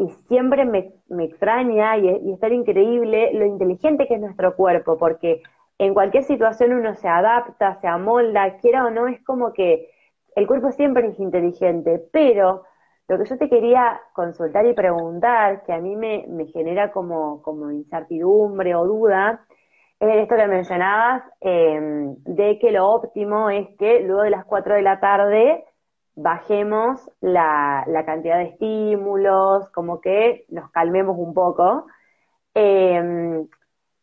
y 0.00 0.08
siempre 0.28 0.64
me, 0.64 0.94
extraña 1.24 1.98
y, 1.98 2.08
y 2.08 2.32
es 2.32 2.40
tan 2.40 2.54
increíble 2.54 3.32
lo 3.34 3.44
inteligente 3.44 4.06
que 4.06 4.14
es 4.14 4.20
nuestro 4.20 4.56
cuerpo, 4.56 4.96
porque 4.98 5.42
en 5.78 5.92
cualquier 5.92 6.24
situación 6.24 6.72
uno 6.72 6.94
se 6.94 7.08
adapta, 7.08 7.78
se 7.80 7.86
amolda, 7.86 8.56
quiera 8.58 8.86
o 8.86 8.90
no, 8.90 9.08
es 9.08 9.22
como 9.24 9.52
que 9.52 9.90
el 10.36 10.46
cuerpo 10.46 10.72
siempre 10.72 11.06
es 11.08 11.20
inteligente, 11.20 12.02
pero 12.12 12.64
lo 13.08 13.18
que 13.18 13.26
yo 13.26 13.36
te 13.36 13.50
quería 13.50 14.00
consultar 14.14 14.64
y 14.66 14.72
preguntar, 14.72 15.64
que 15.64 15.72
a 15.72 15.80
mí 15.80 15.96
me, 15.96 16.24
me 16.28 16.46
genera 16.46 16.92
como, 16.92 17.42
como 17.42 17.70
incertidumbre 17.70 18.74
o 18.74 18.86
duda, 18.86 19.44
es 20.00 20.22
esto 20.22 20.34
que 20.36 20.46
mencionabas, 20.46 21.24
em, 21.40 22.14
de 22.24 22.58
que 22.58 22.70
lo 22.70 22.88
óptimo 22.88 23.50
es 23.50 23.68
que 23.78 24.00
luego 24.00 24.22
de 24.22 24.30
las 24.30 24.46
4 24.46 24.76
de 24.76 24.82
la 24.82 24.98
tarde 24.98 25.64
bajemos 26.22 27.10
la, 27.20 27.84
cantidad 28.06 28.38
de 28.38 28.44
estímulos, 28.44 29.70
como 29.70 30.00
que 30.00 30.44
nos 30.48 30.70
calmemos 30.70 31.16
un 31.18 31.34
poco. 31.34 31.86
Em, 32.54 33.48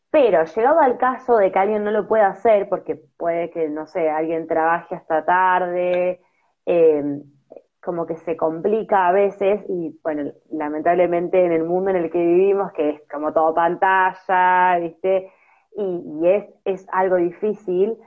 pero 0.10 0.44
llegado 0.46 0.80
al 0.80 0.98
caso 0.98 1.38
de 1.38 1.52
que 1.52 1.60
alguien 1.60 1.84
no 1.84 1.92
lo 1.92 2.08
pueda 2.08 2.28
hacer, 2.28 2.70
porque 2.70 2.96
puede 3.18 3.50
que, 3.52 3.70
no 3.70 3.88
sé, 3.88 4.10
alguien 4.10 4.48
trabaje 4.48 4.96
hasta 4.96 5.26
tarde, 5.26 6.22
em, 6.66 7.24
como 7.84 8.06
que 8.06 8.16
se 8.18 8.36
complica 8.38 9.08
a 9.08 9.12
veces 9.12 9.62
y, 9.70 9.98
bueno, 10.04 10.32
lamentablemente 10.52 11.46
en 11.46 11.52
el 11.54 11.64
mundo 11.64 11.92
en 11.92 11.98
el 11.98 12.12
que 12.12 12.20
vivimos, 12.20 12.72
que 12.74 12.90
es 12.92 13.02
como 13.10 13.34
todo 13.34 13.54
pantalla, 13.54 14.80
¿viste? 14.80 15.32
Y, 15.76 16.04
y 16.22 16.30
es, 16.30 16.46
es 16.66 16.88
algo 16.92 17.18
difícil 17.18 17.98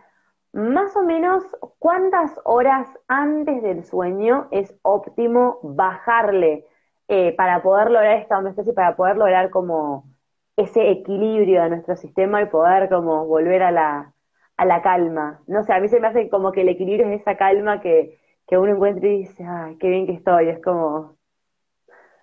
más 0.53 0.97
o 0.97 1.03
menos, 1.03 1.45
¿cuántas 1.79 2.33
horas 2.45 2.89
antes 3.07 3.63
del 3.63 3.85
sueño 3.85 4.49
es 4.51 4.75
óptimo 4.83 5.61
bajarle 5.63 6.67
eh, 7.09 7.35
para 7.37 7.63
poder 7.63 7.91
lograr 7.91 8.19
esta 8.19 8.39
homeostasis, 8.39 8.75
para 8.75 8.97
poder 8.97 9.17
lograr 9.17 9.51
como 9.51 10.11
ese 10.57 10.91
equilibrio 10.91 11.63
de 11.63 11.71
nuestro 11.71 11.97
sistema 11.97 12.43
y 12.43 12.47
poder 12.47 12.89
como 12.89 13.27
volver 13.27 13.63
a 13.63 13.71
la, 13.71 14.13
a 14.57 14.65
la 14.65 14.83
calma? 14.83 15.41
No 15.47 15.63
sé, 15.63 15.73
a 15.73 15.81
mí 15.81 15.89
se 15.89 16.01
me 16.01 16.09
hace 16.09 16.29
como 16.29 16.51
que 16.51 16.63
el 16.63 16.69
equilibrio 16.69 17.09
es 17.09 17.21
esa 17.21 17.37
calma 17.37 17.81
que, 17.81 18.19
que 18.47 18.59
uno 18.59 18.73
encuentra 18.73 19.09
y 19.09 19.19
dice, 19.19 19.45
ay, 19.45 19.77
qué 19.79 19.89
bien 19.89 20.07
que 20.07 20.15
estoy, 20.15 20.49
es 20.49 20.61
como... 20.63 21.17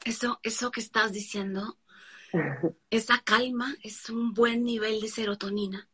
Eso, 0.04 0.38
eso 0.44 0.70
que 0.72 0.82
estás 0.82 1.14
diciendo, 1.14 1.78
esa 2.90 3.20
calma 3.24 3.74
es 3.84 4.10
un 4.10 4.34
buen 4.34 4.64
nivel 4.64 5.00
de 5.00 5.08
serotonina 5.08 5.88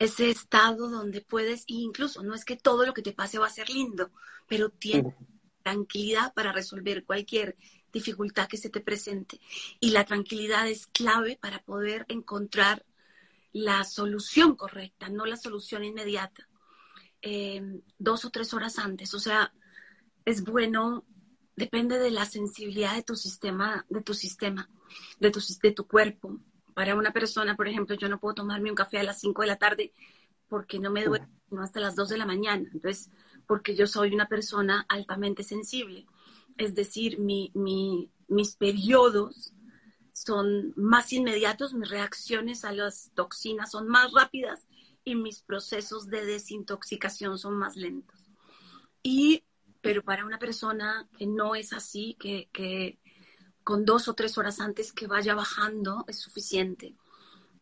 ese 0.00 0.30
estado 0.30 0.88
donde 0.88 1.20
puedes, 1.20 1.60
e 1.68 1.74
incluso 1.74 2.22
no 2.22 2.34
es 2.34 2.46
que 2.46 2.56
todo 2.56 2.86
lo 2.86 2.94
que 2.94 3.02
te 3.02 3.12
pase 3.12 3.38
va 3.38 3.46
a 3.46 3.50
ser 3.50 3.68
lindo, 3.68 4.10
pero 4.48 4.70
tienes 4.70 5.14
tranquilidad 5.62 6.32
para 6.32 6.52
resolver 6.52 7.04
cualquier 7.04 7.56
dificultad 7.92 8.48
que 8.48 8.56
se 8.56 8.70
te 8.70 8.80
presente. 8.80 9.38
Y 9.78 9.90
la 9.90 10.06
tranquilidad 10.06 10.66
es 10.68 10.86
clave 10.86 11.38
para 11.40 11.62
poder 11.62 12.06
encontrar 12.08 12.86
la 13.52 13.84
solución 13.84 14.56
correcta, 14.56 15.10
no 15.10 15.26
la 15.26 15.36
solución 15.36 15.84
inmediata, 15.84 16.48
em, 17.20 17.82
dos 17.98 18.24
o 18.24 18.30
tres 18.30 18.54
horas 18.54 18.78
antes. 18.78 19.12
O 19.12 19.18
sea, 19.18 19.52
es 20.24 20.42
bueno, 20.44 21.04
depende 21.56 21.98
de 21.98 22.10
la 22.10 22.24
sensibilidad 22.24 22.94
de 22.94 23.02
tu 23.02 23.16
sistema, 23.16 23.84
de 23.90 24.00
tu 24.00 24.14
sistema, 24.14 24.70
de 25.18 25.30
tu, 25.30 25.40
de 25.62 25.72
tu 25.72 25.86
cuerpo, 25.86 26.40
para 26.80 26.94
una 26.94 27.12
persona, 27.12 27.56
por 27.56 27.68
ejemplo, 27.68 27.94
yo 27.94 28.08
no 28.08 28.18
puedo 28.18 28.36
tomarme 28.36 28.70
un 28.70 28.74
café 28.74 28.98
a 28.98 29.02
las 29.02 29.20
5 29.20 29.42
de 29.42 29.48
la 29.48 29.58
tarde 29.58 29.92
porque 30.48 30.78
no 30.78 30.90
me 30.90 31.04
duele 31.04 31.28
sino 31.46 31.62
hasta 31.62 31.78
las 31.78 31.94
2 31.94 32.08
de 32.08 32.16
la 32.16 32.24
mañana. 32.24 32.70
Entonces, 32.72 33.10
porque 33.46 33.76
yo 33.76 33.86
soy 33.86 34.14
una 34.14 34.28
persona 34.28 34.86
altamente 34.88 35.42
sensible. 35.42 36.06
Es 36.56 36.74
decir, 36.74 37.18
mi, 37.18 37.52
mis 38.28 38.56
periodos 38.56 39.52
son 40.14 40.72
más 40.74 41.12
inmediatos, 41.12 41.74
mis 41.74 41.90
reacciones 41.90 42.64
a 42.64 42.72
las 42.72 43.10
toxinas 43.14 43.72
son 43.72 43.86
más 43.86 44.10
rápidas 44.14 44.66
y 45.04 45.16
mis 45.16 45.42
procesos 45.42 46.06
de 46.06 46.24
desintoxicación 46.24 47.38
son 47.38 47.58
más 47.58 47.76
lentos. 47.76 48.30
Y, 49.02 49.44
pero 49.82 50.02
para 50.02 50.24
una 50.24 50.38
persona 50.38 51.06
que 51.18 51.26
no 51.26 51.54
es 51.54 51.74
así, 51.74 52.16
que, 52.18 52.48
que 52.54 52.98
con 53.64 53.84
dos 53.84 54.08
o 54.08 54.14
tres 54.14 54.38
horas 54.38 54.60
antes 54.60 54.92
que 54.92 55.06
vaya 55.06 55.34
bajando 55.34 56.04
es 56.08 56.18
suficiente. 56.18 56.94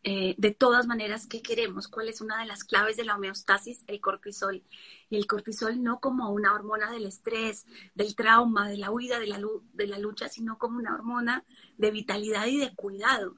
Eh, 0.03 0.35
de 0.37 0.51
todas 0.51 0.87
maneras, 0.87 1.27
¿qué 1.27 1.41
queremos? 1.41 1.89
¿Cuál 1.89 2.07
es 2.07 2.21
una 2.21 2.39
de 2.39 2.45
las 2.45 2.63
claves 2.63 2.95
de 2.95 3.03
la 3.03 3.15
homeostasis? 3.15 3.83
El 3.87 3.99
cortisol. 3.99 4.63
Y 5.09 5.17
el 5.17 5.27
cortisol 5.27 5.83
no 5.83 5.99
como 5.99 6.31
una 6.31 6.53
hormona 6.53 6.89
del 6.89 7.05
estrés, 7.05 7.65
del 7.95 8.15
trauma, 8.15 8.69
de 8.69 8.77
la 8.77 8.91
huida, 8.91 9.19
de 9.19 9.27
la, 9.27 9.41
de 9.73 9.87
lucha, 9.99 10.29
sino 10.29 10.57
como 10.57 10.77
una 10.77 10.93
hormona 10.93 11.43
de 11.77 11.91
vitalidad 11.91 12.47
y 12.47 12.57
de 12.57 12.73
cuidado. 12.75 13.35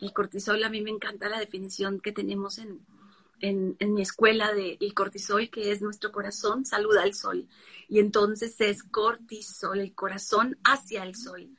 El 0.00 0.12
cortisol, 0.12 0.62
a 0.62 0.70
mí 0.70 0.82
me 0.82 0.90
encanta 0.90 1.28
la 1.28 1.40
definición 1.40 2.00
que 2.00 2.12
tenemos 2.12 2.58
en, 2.58 2.80
en, 3.40 3.94
mi 3.94 4.02
escuela 4.02 4.52
de 4.52 4.76
el 4.80 4.94
cortisol, 4.94 5.50
que 5.50 5.72
es 5.72 5.82
nuestro 5.82 6.12
corazón, 6.12 6.64
saluda 6.64 7.02
al 7.02 7.14
sol. 7.14 7.48
Y 7.88 7.98
entonces 7.98 8.60
es 8.60 8.84
cortisol, 8.84 9.80
el 9.80 9.94
corazón 9.94 10.58
hacia 10.62 11.02
el 11.02 11.16
sol 11.16 11.50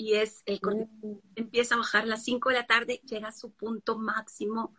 y 0.00 0.14
es 0.14 0.42
el 0.46 0.62
cortisol 0.62 1.20
empieza 1.36 1.74
a 1.74 1.78
bajar 1.78 2.04
a 2.04 2.06
las 2.06 2.24
5 2.24 2.48
de 2.48 2.54
la 2.54 2.66
tarde, 2.66 3.02
llega 3.04 3.28
a 3.28 3.32
su 3.32 3.50
punto 3.50 3.98
máximo 3.98 4.74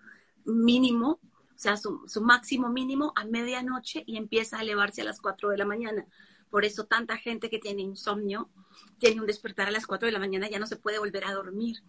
mínimo, 0.46 1.20
o 1.22 1.58
sea, 1.58 1.78
su, 1.78 2.02
su, 2.08 2.22
máximo 2.22 2.70
mínimo 2.70 3.14
a 3.16 3.24
medianoche 3.26 4.04
y 4.08 4.18
empieza 4.18 4.58
a 4.58 4.64
elevarse 4.64 5.02
a 5.02 5.06
las 5.06 5.22
4 5.22 5.50
de 5.50 5.60
la 5.60 5.66
mañana. 5.66 6.08
Por 6.50 6.66
eso 6.66 6.88
tanta 6.88 7.18
gente 7.18 7.52
que 7.52 7.60
tiene 7.60 7.84
insomnio 7.84 8.50
tiene 8.98 9.22
un 9.22 9.28
despertar 9.28 9.68
a 9.68 9.72
las 9.72 9.86
4 9.86 10.08
de 10.08 10.12
la 10.12 10.18
mañana, 10.18 10.50
ya 10.50 10.58
no 10.58 10.66
se 10.66 10.78
puede 10.78 10.98
volver 10.98 11.26
a 11.26 11.34
dormir. 11.34 11.84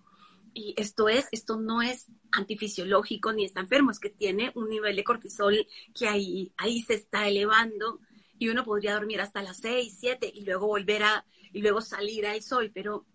Y 0.52 0.74
esto 0.76 1.08
es, 1.08 1.28
esto 1.32 1.56
no 1.58 1.80
es 1.80 2.08
antifisiológico 2.32 3.32
ni 3.32 3.46
está 3.46 3.60
enfermo, 3.60 3.92
es 3.92 3.98
que 3.98 4.10
tiene 4.10 4.52
un 4.56 4.68
nivel 4.68 4.94
de 4.94 5.04
cortisol 5.04 5.66
que 5.98 6.06
ahí, 6.06 6.52
ahí 6.58 6.82
se 6.82 6.92
está 6.92 7.26
elevando 7.28 7.98
y 8.38 8.50
uno 8.50 8.62
podría 8.62 8.92
dormir 8.92 9.22
hasta 9.22 9.42
las 9.42 9.56
6, 9.56 9.96
7 9.98 10.30
y 10.34 10.44
luego 10.44 10.66
volver 10.66 11.04
a, 11.04 11.24
y 11.50 11.62
luego 11.62 11.80
salir 11.80 12.26
al 12.26 12.42
sol, 12.42 12.70
pero 12.74 13.06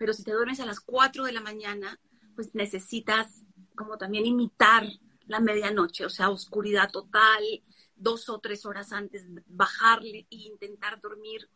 pero 0.00 0.14
si 0.14 0.24
te 0.24 0.32
duermes 0.32 0.60
a 0.60 0.64
las 0.64 0.80
4 0.80 1.24
de 1.24 1.32
la 1.32 1.42
mañana, 1.42 2.00
pues 2.34 2.54
necesitas 2.54 3.44
como 3.76 3.98
también 3.98 4.24
imitar 4.24 4.88
la 5.26 5.40
medianoche, 5.40 6.06
o 6.06 6.08
sea, 6.08 6.30
oscuridad 6.30 6.90
total, 6.90 7.44
dos 7.96 8.30
o 8.30 8.38
tres 8.38 8.64
horas 8.64 8.92
antes, 8.92 9.26
bajarle 9.46 10.26
e 10.30 10.36
intentar 10.36 11.02
dormir. 11.02 11.50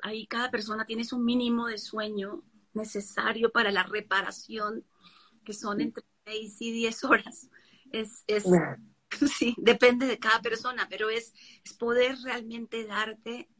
Ahí 0.00 0.26
cada 0.26 0.50
persona 0.50 0.86
tiene 0.86 1.04
su 1.04 1.18
mínimo 1.18 1.66
de 1.66 1.76
sueño 1.76 2.42
necesario 2.72 3.52
para 3.52 3.70
la 3.70 3.82
reparación, 3.82 4.82
que 5.44 5.52
son 5.52 5.82
entre 5.82 6.04
6 6.24 6.56
y 6.60 6.72
10 6.72 7.04
horas. 7.04 7.50
Es, 7.92 8.24
es 8.26 8.44
sí, 9.36 9.54
depende 9.58 10.06
de 10.06 10.18
cada 10.18 10.40
persona, 10.40 10.86
pero 10.88 11.10
es, 11.10 11.34
es 11.62 11.74
poder 11.74 12.16
realmente 12.22 12.86
darte. 12.86 13.50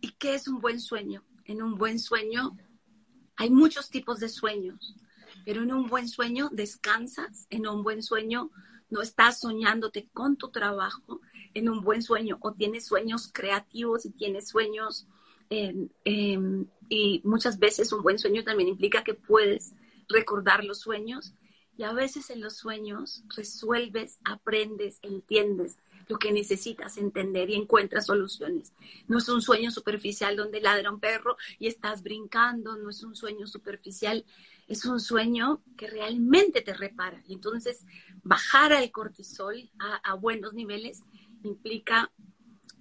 ¿Y 0.00 0.10
qué 0.14 0.34
es 0.34 0.48
un 0.48 0.58
buen 0.58 0.80
sueño? 0.80 1.24
En 1.44 1.62
un 1.62 1.76
buen 1.76 2.00
sueño 2.00 2.56
hay 3.38 3.50
muchos 3.50 3.88
tipos 3.88 4.18
de 4.18 4.28
sueños, 4.28 4.96
pero 5.44 5.62
en 5.62 5.72
un 5.72 5.86
buen 5.86 6.08
sueño 6.08 6.50
descansas, 6.52 7.46
en 7.50 7.68
un 7.68 7.84
buen 7.84 8.02
sueño 8.02 8.50
no 8.90 9.00
estás 9.00 9.38
soñándote 9.40 10.08
con 10.12 10.36
tu 10.36 10.50
trabajo, 10.50 11.20
en 11.54 11.68
un 11.68 11.80
buen 11.82 12.02
sueño 12.02 12.38
o 12.40 12.52
tienes 12.52 12.86
sueños 12.86 13.30
creativos 13.32 14.04
y 14.04 14.10
tienes 14.10 14.48
sueños 14.48 15.06
em, 15.50 15.88
em, 16.04 16.66
y 16.88 17.22
muchas 17.24 17.58
veces 17.58 17.92
un 17.92 18.02
buen 18.02 18.18
sueño 18.18 18.42
también 18.44 18.68
implica 18.68 19.04
que 19.04 19.14
puedes 19.14 19.72
recordar 20.08 20.64
los 20.64 20.80
sueños 20.80 21.32
y 21.76 21.84
a 21.84 21.92
veces 21.92 22.30
en 22.30 22.40
los 22.40 22.56
sueños 22.56 23.22
resuelves, 23.36 24.18
aprendes, 24.24 24.98
entiendes 25.02 25.78
lo 26.08 26.18
que 26.18 26.32
necesitas 26.32 26.96
entender 26.96 27.50
y 27.50 27.54
encuentras 27.54 28.06
soluciones. 28.06 28.72
No 29.06 29.18
es 29.18 29.28
un 29.28 29.42
sueño 29.42 29.70
superficial 29.70 30.36
donde 30.36 30.60
ladra 30.60 30.90
un 30.90 31.00
perro 31.00 31.36
y 31.58 31.66
estás 31.66 32.02
brincando, 32.02 32.76
no 32.76 32.90
es 32.90 33.02
un 33.02 33.14
sueño 33.14 33.46
superficial, 33.46 34.24
es 34.66 34.84
un 34.84 35.00
sueño 35.00 35.62
que 35.76 35.86
realmente 35.86 36.62
te 36.62 36.74
repara. 36.74 37.22
Y 37.28 37.34
entonces 37.34 37.84
bajar 38.22 38.72
el 38.72 38.90
cortisol 38.90 39.70
a, 39.78 40.14
buenos 40.14 40.54
niveles 40.54 41.02
implica 41.42 42.10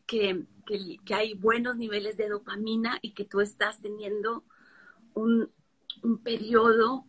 que, 0.06 0.46
hay 1.14 1.34
buenos 1.34 1.78
niveles 1.78 2.18
de 2.18 2.30
dopamina 2.30 3.00
y 3.02 3.12
que 3.12 3.26
tú 3.26 3.40
estás 3.40 3.80
teniendo 3.82 4.44
un, 5.14 5.50
un 6.04 6.18
periodo 6.18 7.06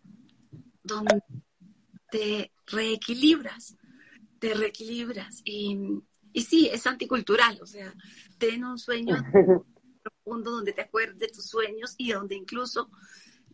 donde 0.83 1.21
te 2.09 2.51
reequilibras, 2.67 3.77
te 4.39 4.53
reequilibras. 4.53 5.41
Y, 5.43 6.01
y 6.33 6.43
sí, 6.43 6.69
es 6.71 6.85
anticultural, 6.87 7.59
o 7.61 7.65
sea, 7.65 7.93
ten 8.37 8.63
un 8.63 8.77
sueño 8.77 9.15
profundo 10.03 10.51
donde 10.51 10.73
te 10.73 10.81
acuerdes 10.81 11.19
de 11.19 11.27
tus 11.27 11.45
sueños 11.45 11.95
y 11.97 12.11
donde 12.11 12.35
incluso 12.35 12.89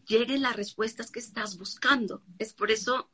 lleguen 0.08 0.42
las 0.42 0.56
respuestas 0.56 1.12
que 1.12 1.20
estás 1.20 1.58
buscando. 1.58 2.22
Es 2.38 2.54
por 2.54 2.72
eso, 2.72 3.10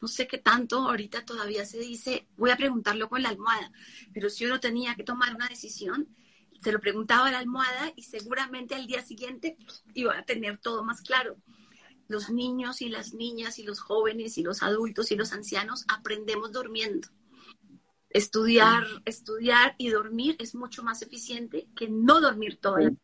no 0.00 0.08
sé 0.08 0.26
qué 0.26 0.38
tanto 0.38 0.78
ahorita 0.78 1.24
todavía 1.24 1.64
se 1.64 1.78
dice, 1.78 2.28
voy 2.36 2.50
a 2.50 2.56
preguntarlo 2.56 3.08
con 3.08 3.22
la 3.22 3.30
almohada, 3.30 3.72
pero 4.12 4.30
si 4.30 4.46
uno 4.46 4.60
tenía 4.60 4.94
que 4.94 5.04
tomar 5.04 5.34
una 5.34 5.48
decisión, 5.48 6.08
se 6.62 6.72
lo 6.72 6.80
preguntaba 6.80 7.28
a 7.28 7.32
la 7.32 7.38
almohada 7.38 7.92
y 7.96 8.02
seguramente 8.04 8.74
al 8.74 8.86
día 8.86 9.02
siguiente 9.02 9.56
iba 9.94 10.16
a 10.16 10.24
tener 10.24 10.58
todo 10.58 10.84
más 10.84 11.02
claro. 11.02 11.36
Los 12.08 12.30
niños 12.30 12.82
y 12.82 12.88
las 12.88 13.14
niñas 13.14 13.58
y 13.58 13.64
los 13.64 13.80
jóvenes 13.80 14.38
y 14.38 14.42
los 14.42 14.62
adultos 14.62 15.10
y 15.10 15.16
los 15.16 15.32
ancianos 15.32 15.84
aprendemos 15.88 16.52
durmiendo. 16.52 17.08
Estudiar, 18.16 18.84
estudiar 19.04 19.74
y 19.76 19.90
dormir 19.90 20.36
es 20.38 20.54
mucho 20.54 20.82
más 20.82 21.02
eficiente 21.02 21.68
que 21.76 21.90
no 21.90 22.22
dormir 22.22 22.58
todo 22.58 22.78
el 22.78 22.96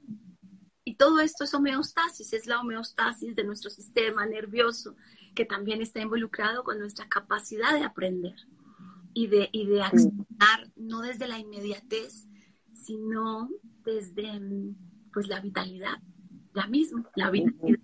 Y 0.85 0.97
todo 0.97 1.21
esto 1.21 1.45
es 1.45 1.53
homeostasis, 1.53 2.33
es 2.33 2.47
la 2.47 2.59
homeostasis 2.59 3.37
de 3.37 3.45
nuestro 3.45 3.69
sistema 3.69 4.25
nervioso, 4.25 4.97
que 5.35 5.45
también 5.45 5.83
está 5.83 6.01
involucrado 6.01 6.65
con 6.65 6.79
nuestra 6.79 7.11
capacidad 7.11 7.75
de 7.75 7.85
aprender 7.85 8.37
y 9.13 9.27
de, 9.27 9.51
y 9.53 9.79
accionar 9.81 10.73
no 10.77 11.03
desde 11.03 11.29
la 11.29 11.39
inmediatez, 11.39 12.27
sino 12.73 13.51
desde, 13.85 14.41
pues 15.13 15.29
la 15.29 15.41
vitalidad, 15.41 15.99
la 16.55 16.67
misma, 16.69 17.05
la 17.17 17.31
vitalidad. 17.31 17.81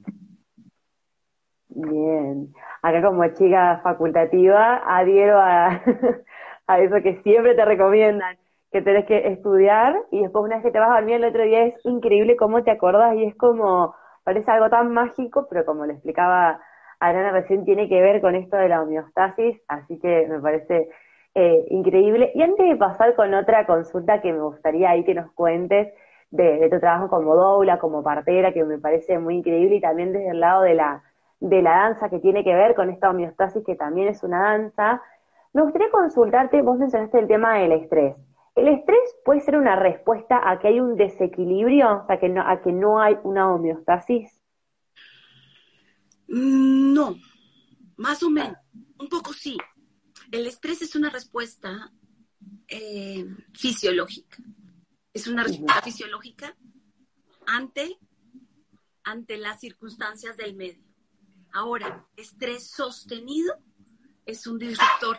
Bien, 1.69 2.55
acá 2.81 3.03
como 3.03 3.23
chica 3.35 3.81
facultativa 3.85 4.79
adhiero 4.87 5.39
a, 5.39 5.83
a 6.69 6.79
eso 6.81 7.03
que 7.03 7.21
siempre 7.23 7.55
te 7.55 7.65
recomiendan, 7.65 8.37
que 8.71 8.83
tenés 8.83 9.07
que 9.07 9.27
estudiar 9.29 9.97
y 10.11 10.21
después 10.23 10.45
una 10.45 10.57
vez 10.57 10.65
que 10.65 10.71
te 10.71 10.79
vas 10.79 10.91
a 10.91 11.01
dormir 11.01 11.17
el 11.17 11.25
otro 11.25 11.43
día 11.43 11.65
es 11.65 11.75
increíble 11.85 12.37
cómo 12.37 12.63
te 12.63 12.71
acordás 12.71 13.17
y 13.17 13.25
es 13.25 13.35
como, 13.37 13.95
parece 14.23 14.51
algo 14.51 14.69
tan 14.69 14.93
mágico, 14.93 15.47
pero 15.51 15.65
como 15.65 15.87
le 15.87 15.95
explicaba 15.95 16.61
Adriana 17.01 17.31
recién, 17.33 17.65
tiene 17.65 17.89
que 17.89 18.01
ver 18.01 18.21
con 18.21 18.35
esto 18.35 18.57
de 18.57 18.69
la 18.69 18.83
homeostasis, 18.83 19.61
así 19.69 19.99
que 19.99 20.27
me 20.29 20.41
parece 20.41 20.89
eh, 21.35 21.65
increíble. 21.71 22.33
Y 22.35 22.43
antes 22.43 22.69
de 22.69 22.77
pasar 22.77 23.15
con 23.15 23.33
otra 23.35 23.67
consulta 23.67 24.21
que 24.21 24.33
me 24.33 24.41
gustaría 24.41 24.91
ahí 24.91 25.05
que 25.05 25.15
nos 25.15 25.31
cuentes 25.33 25.95
de, 26.31 26.69
tu 26.71 26.81
trabajo 26.81 27.09
como 27.09 27.37
doula, 27.37 27.79
como 27.79 28.03
partera, 28.03 28.53
que 28.53 28.65
me 28.65 28.79
parece 28.79 29.19
muy 29.19 29.37
increíble, 29.37 29.77
y 29.77 29.81
también 29.81 30.13
desde 30.13 30.31
el 30.31 30.41
lado 30.41 30.63
de 30.63 30.75
la, 30.75 31.03
de 31.41 31.63
la 31.63 31.71
danza 31.71 32.11
que 32.11 32.19
tiene 32.19 32.45
que 32.45 32.55
ver 32.55 32.75
con 32.75 32.91
esta 32.91 33.11
homeostasis, 33.11 33.65
que 33.65 33.77
también 33.77 34.09
es 34.09 34.23
una 34.23 34.41
danza, 34.43 35.01
me 35.53 35.63
gustaría 35.63 35.91
consultarte, 35.91 36.63
vos 36.63 36.79
mencionaste 36.79 37.19
el 37.19 37.29
tema 37.29 37.59
del 37.59 37.73
estrés. 37.73 38.17
¿El 38.55 38.69
estrés 38.69 38.99
puede 39.25 39.41
ser 39.41 39.57
una 39.57 39.77
respuesta 39.77 40.41
a 40.49 40.59
que 40.59 40.69
hay 40.69 40.81
un 40.81 40.97
desequilibrio, 40.97 42.03
o 42.03 42.07
sea, 42.07 42.19
que 42.19 42.29
no, 42.29 42.43
a 42.43 42.61
que 42.61 42.73
no 42.73 43.01
hay 43.01 43.17
una 43.23 43.53
homeostasis? 43.53 44.43
Mm, 46.29 46.93
no, 46.93 47.17
más 47.97 48.23
o 48.23 48.31
menos, 48.31 48.59
un 48.99 49.09
poco 49.09 49.33
sí. 49.33 49.57
El 50.31 50.47
estrés 50.47 50.83
es 50.83 50.95
una 50.97 51.09
respuesta 51.09 51.93
eh, 52.67 53.27
fisiológica. 53.55 54.39
Es 55.15 55.27
una 55.27 55.45
respuesta 55.45 55.81
fisiológica 55.83 56.57
ante, 57.47 57.99
ante 59.05 59.39
las 59.39 59.61
circunstancias 59.61 60.37
del 60.37 60.55
medio. 60.55 60.85
Ahora, 61.53 62.07
estrés 62.17 62.71
sostenido 62.71 63.55
es 64.29 64.47
un 64.47 64.59
disruptor. 64.59 65.19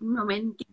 Un 0.00 0.12
momentito. 0.14 0.72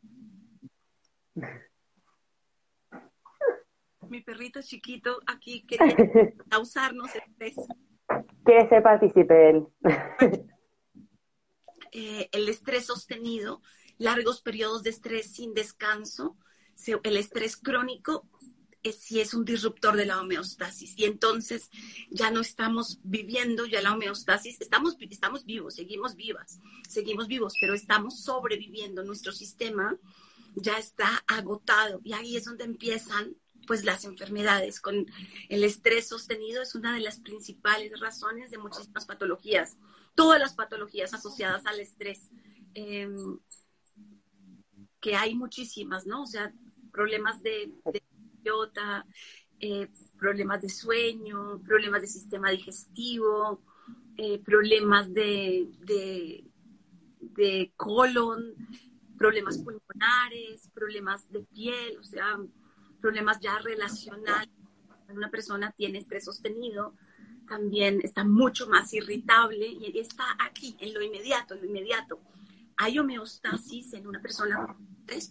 Mi 4.09 4.21
perrito 4.21 4.61
chiquito 4.61 5.19
aquí 5.27 5.65
quiere 5.67 6.33
causarnos 6.49 7.13
estrés. 7.13 7.55
Quiere 8.45 8.69
ser 8.69 8.81
partícipe 8.81 9.49
él. 9.49 9.67
Eh, 11.93 12.29
el 12.33 12.49
estrés 12.49 12.85
sostenido, 12.85 13.61
largos 13.97 14.41
periodos 14.41 14.83
de 14.83 14.89
estrés 14.89 15.31
sin 15.31 15.53
descanso, 15.53 16.37
el 17.03 17.17
estrés 17.17 17.55
crónico 17.55 18.27
es, 18.89 18.99
si 18.99 19.19
es 19.19 19.33
un 19.33 19.45
disruptor 19.45 19.95
de 19.95 20.05
la 20.05 20.19
homeostasis. 20.19 20.93
Y 20.97 21.05
entonces 21.05 21.69
ya 22.09 22.31
no 22.31 22.41
estamos 22.41 22.99
viviendo 23.03 23.65
ya 23.65 23.81
la 23.81 23.93
homeostasis, 23.93 24.61
estamos, 24.61 24.95
estamos 24.99 25.45
vivos, 25.45 25.75
seguimos 25.75 26.15
vivas, 26.15 26.59
seguimos 26.87 27.27
vivos, 27.27 27.53
pero 27.59 27.73
estamos 27.73 28.21
sobreviviendo, 28.21 29.03
nuestro 29.03 29.31
sistema 29.31 29.97
ya 30.55 30.77
está 30.77 31.23
agotado. 31.27 32.01
Y 32.03 32.13
ahí 32.13 32.37
es 32.37 32.45
donde 32.45 32.63
empiezan 32.63 33.35
pues 33.65 33.83
las 33.83 34.05
enfermedades. 34.05 34.79
Con 34.79 35.05
el 35.49 35.63
estrés 35.63 36.07
sostenido 36.07 36.61
es 36.61 36.75
una 36.75 36.93
de 36.93 37.01
las 37.01 37.19
principales 37.19 37.99
razones 37.99 38.49
de 38.49 38.57
muchísimas 38.57 39.05
patologías 39.05 39.77
todas 40.17 40.39
las 40.39 40.55
patologías 40.55 41.13
asociadas 41.13 41.67
al 41.67 41.79
estrés, 41.79 42.31
em, 42.73 43.37
que 44.99 45.15
hay 45.15 45.35
muchísimas, 45.35 46.07
¿no? 46.07 46.23
O 46.23 46.25
sea, 46.25 46.51
problemas 46.91 47.43
de 47.43 47.71
eh, 49.59 49.87
problemas 50.17 50.61
de 50.61 50.69
sueño, 50.69 51.61
problemas 51.65 52.01
de 52.01 52.07
sistema 52.07 52.51
digestivo, 52.51 53.61
eh, 54.17 54.39
problemas 54.39 55.13
de, 55.13 55.69
de, 57.19 57.71
colon, 57.75 58.55
problemas 59.17 59.57
pulmonares, 59.57 60.69
problemas 60.73 61.29
de 61.31 61.41
piel, 61.41 61.97
o 61.99 62.03
sea, 62.03 62.37
problemas 62.99 63.39
ya 63.39 63.59
relacionales. 63.59 64.53
Una 65.09 65.29
persona 65.29 65.71
tiene 65.71 65.99
estrés 65.99 66.25
sostenido, 66.25 66.93
también 67.47 68.01
está 68.03 68.23
mucho 68.23 68.67
más 68.67 68.93
irritable 68.93 69.67
y 69.67 69.97
está 69.99 70.25
aquí, 70.39 70.75
en 70.79 70.93
lo 70.93 71.01
inmediato, 71.01 71.53
en 71.53 71.61
lo 71.61 71.67
inmediato. 71.67 72.19
Hay 72.75 72.99
homeostasis 72.99 73.93
en 73.93 74.07
una 74.07 74.21
persona, 74.21 74.75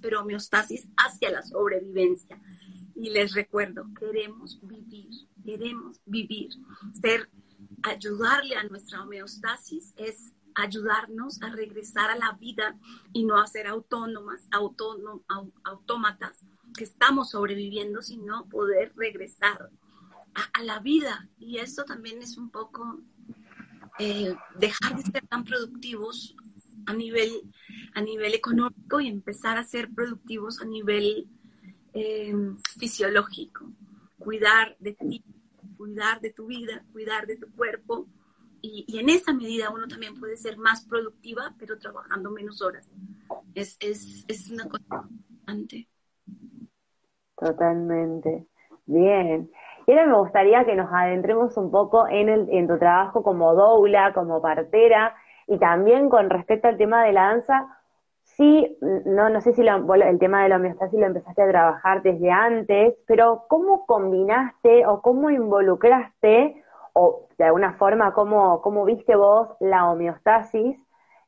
pero 0.01 0.23
homeostasis 0.23 0.89
hacia 0.97 1.31
la 1.31 1.43
sobrevivencia. 1.43 2.41
Y 2.97 3.11
les 3.11 3.35
recuerdo, 3.35 3.87
queremos 3.99 4.59
vivir, 4.63 5.11
queremos 5.45 6.01
vivir. 6.07 6.49
Ser, 7.01 7.29
ayudarle 7.83 8.57
a 8.57 8.65
nuestra 8.65 9.03
homeostasis 9.03 9.93
es 9.97 10.33
ayudarnos 10.55 11.43
a 11.43 11.51
regresar 11.51 12.11
a 12.11 12.17
la 12.17 12.33
vida 12.33 12.77
y 13.13 13.25
no 13.25 13.39
a 13.39 13.47
ser 13.47 13.67
autónomas, 13.67 14.49
autómatas, 15.65 16.45
que 16.77 16.85
estamos 16.85 17.31
sobreviviendo, 17.31 18.03
sino 18.03 18.47
poder 18.49 18.93
regresar 18.97 19.71
a, 20.35 20.63
la 20.63 20.81
vida. 20.81 21.29
Y 21.39 21.59
eso 21.59 21.85
también 21.85 22.23
es 22.23 22.37
un 22.39 22.51
poco 22.51 23.01
eh, 23.99 24.35
dejar 24.59 24.97
de 24.97 25.03
ser 25.03 25.27
tan 25.27 25.45
productivos 25.45 26.35
a 26.87 26.95
nivel, 26.95 27.31
a 27.95 28.01
nivel 28.01 28.35
económico 28.35 29.01
y 29.01 29.09
empezar 29.09 29.59
a 29.59 29.65
ser 29.65 29.91
productivos 29.93 30.61
a 30.61 30.65
nivel 30.65 31.29
eh, 31.97 32.35
fisiológico. 32.79 33.65
Cuidar 34.19 34.77
de 34.79 34.93
ti, 34.93 35.25
cuidar 35.77 36.21
de 36.21 36.31
tu 36.33 36.47
vida, 36.47 36.85
cuidar 36.93 37.27
de 37.27 37.37
tu 37.37 37.51
cuerpo. 37.55 38.07
Y, 38.61 38.85
y, 38.89 38.99
en 38.99 39.09
esa 39.09 39.33
medida 39.33 39.71
uno 39.71 39.87
también 39.87 40.15
puede 40.19 40.37
ser 40.37 40.59
más 40.59 40.85
productiva, 40.87 41.55
pero 41.59 41.79
trabajando 41.79 42.31
menos 42.31 42.61
horas. 42.63 42.91
Es, 43.55 43.77
es, 43.81 44.25
es 44.29 44.51
una 44.51 44.69
cosa 44.69 45.09
importante. 45.09 45.89
Totalmente. 47.37 48.47
Bien. 48.87 49.51
Y 49.87 49.93
ahora 49.93 50.07
me 50.07 50.19
gustaría 50.19 50.65
que 50.65 50.75
nos 50.75 50.93
adentremos 50.93 51.57
un 51.57 51.71
poco 51.71 52.09
en, 52.09 52.29
el, 52.29 52.49
en 52.51 52.67
tu 52.67 52.79
trabajo 52.79 53.23
como 53.23 53.55
doula, 53.55 54.13
como 54.15 54.43
partera, 54.43 55.15
y 55.47 55.59
también 55.59 56.09
con 56.09 56.29
respecto 56.29 56.69
al 56.69 56.77
tema 56.77 57.05
de 57.05 57.13
la 57.13 57.29
danza. 57.29 57.76
Sí, 58.37 58.77
no, 59.07 59.31
no 59.31 59.41
sé 59.41 59.55
si 59.55 59.63
el 59.63 60.19
tema 60.19 60.43
de 60.43 60.51
la 60.51 60.57
homeostasis 60.57 61.01
lo 61.01 61.07
empezaste 61.07 61.43
a 61.43 61.49
trabajar 61.49 62.03
desde 62.03 62.31
antes, 62.31 62.95
pero 63.07 63.45
¿cómo 63.49 63.87
combinaste 63.87 64.87
o 64.87 65.01
cómo 65.01 65.31
involucraste, 65.31 66.63
o 66.93 67.29
de 67.39 67.45
alguna 67.45 67.75
forma, 67.75 68.13
cómo, 68.13 68.61
cómo 68.61 68.85
viste 68.85 69.17
vos 69.17 69.49
la 69.61 69.91
homeostasis 69.91 70.77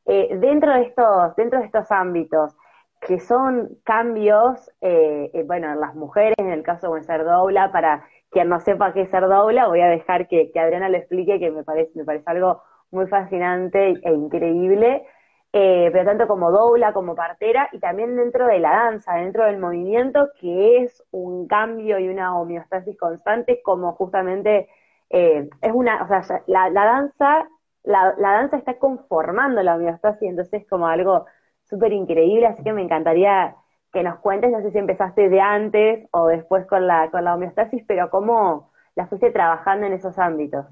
eh, 0.05 0.37
dentro, 0.39 0.75
de 0.75 0.83
estos, 0.83 1.35
dentro 1.37 1.61
de 1.61 1.67
estos 1.67 1.91
ámbitos? 1.91 2.55
que 3.01 3.21
son 3.21 3.79
cambios, 3.85 4.71
eh, 4.81 5.31
eh, 5.33 5.45
bueno, 5.45 5.73
en 5.73 5.81
las 5.81 5.95
mujeres, 5.95 6.35
en 6.39 6.51
el 6.51 6.63
caso 6.63 6.93
de 6.95 7.03
ser 7.03 7.25
doula, 7.25 7.71
para 7.73 8.05
quien 8.31 8.49
no 8.49 8.61
sepa 8.61 8.93
qué 8.93 9.03
es 9.03 9.11
ser 9.11 9.27
doula, 9.29 9.69
voy 9.69 9.81
a 9.81 9.89
dejar 9.89 10.27
que, 10.29 10.51
Adriana 10.57 10.89
lo 10.89 10.97
explique, 10.97 11.39
que 11.39 11.51
me 11.51 11.63
parece, 11.65 11.93
me 11.95 12.05
parece 12.05 12.25
algo 12.27 12.63
muy 12.91 13.07
fascinante 13.07 13.95
e 14.03 14.13
increíble, 14.13 15.07
eh, 15.53 15.89
pero 15.93 16.05
tanto 16.05 16.29
como 16.29 16.51
doula, 16.51 16.93
como 16.93 17.15
partera, 17.15 17.69
y 17.73 17.79
también 17.79 18.17
dentro 18.17 18.47
de 18.47 18.59
la 18.59 18.71
danza, 18.71 19.15
dentro 19.15 19.45
del 19.45 19.59
movimiento, 19.59 20.29
que 20.39 20.83
es 20.83 21.03
un 21.11 21.47
cambio 21.47 21.99
y 21.99 22.09
una 22.09 22.39
homeostasis 22.39 22.99
constante, 22.99 23.63
como 23.63 23.93
justamente 23.95 24.69
eh, 25.11 25.49
es 25.63 25.73
una, 25.73 26.03
o 26.03 26.09
sea, 26.09 26.43
la, 26.47 26.71
danza, 26.71 27.49
la, 27.83 28.15
la, 28.19 28.33
danza 28.33 28.59
está 28.59 28.79
conformando 28.79 29.63
la 29.63 29.77
homeostasis, 29.77 30.29
entonces 30.29 30.63
es 30.63 30.69
como 30.69 30.87
algo 30.87 31.25
súper 31.65 31.93
increíble, 31.93 32.47
así 32.47 32.63
que 32.63 32.73
me 32.73 32.83
encantaría 32.83 33.57
que 33.93 34.03
nos 34.03 34.19
cuentes, 34.21 34.51
no 34.51 34.61
sé 34.61 34.71
si 34.71 34.79
empezaste 34.79 35.29
de 35.29 35.41
antes 35.41 36.09
o 36.11 36.27
después 36.27 36.67
con 36.67 36.87
la, 36.87 37.11
con 37.11 37.25
la 37.25 37.35
homeostasis, 37.35 37.85
pero 37.87 38.11
cómo 38.11 38.71
la 38.95 39.07
fuiste 39.07 39.31
trabajando 39.31 39.87
en 39.87 39.95
esos 39.95 40.19
ámbitos. 40.19 40.67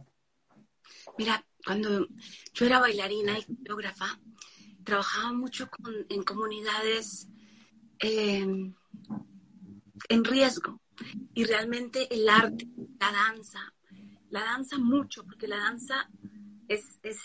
Mira, 1.16 1.42
cuando 1.64 2.06
yo 2.52 2.66
era 2.66 2.80
bailarina 2.80 3.38
y 3.38 3.56
coreógrafa, 3.56 4.06
trabajaba 4.86 5.32
mucho 5.32 5.68
en 6.08 6.22
comunidades 6.22 7.28
em, 7.98 8.72
en 10.08 10.24
riesgo 10.24 10.80
y 11.34 11.44
realmente 11.44 12.14
el 12.14 12.28
arte, 12.28 12.68
la 13.00 13.10
danza, 13.10 13.74
la 14.30 14.40
danza 14.40 14.78
mucho, 14.78 15.24
porque 15.24 15.48
la 15.48 15.56
danza 15.56 16.08
es, 16.68 17.00
es 17.02 17.18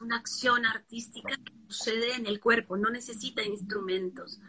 una 0.00 0.16
acción 0.16 0.66
artística 0.66 1.34
que 1.36 1.52
sucede 1.66 2.14
en 2.14 2.26
el 2.26 2.40
cuerpo, 2.40 2.76
no 2.76 2.90
necesita 2.90 3.42
instrumentos. 3.42 4.40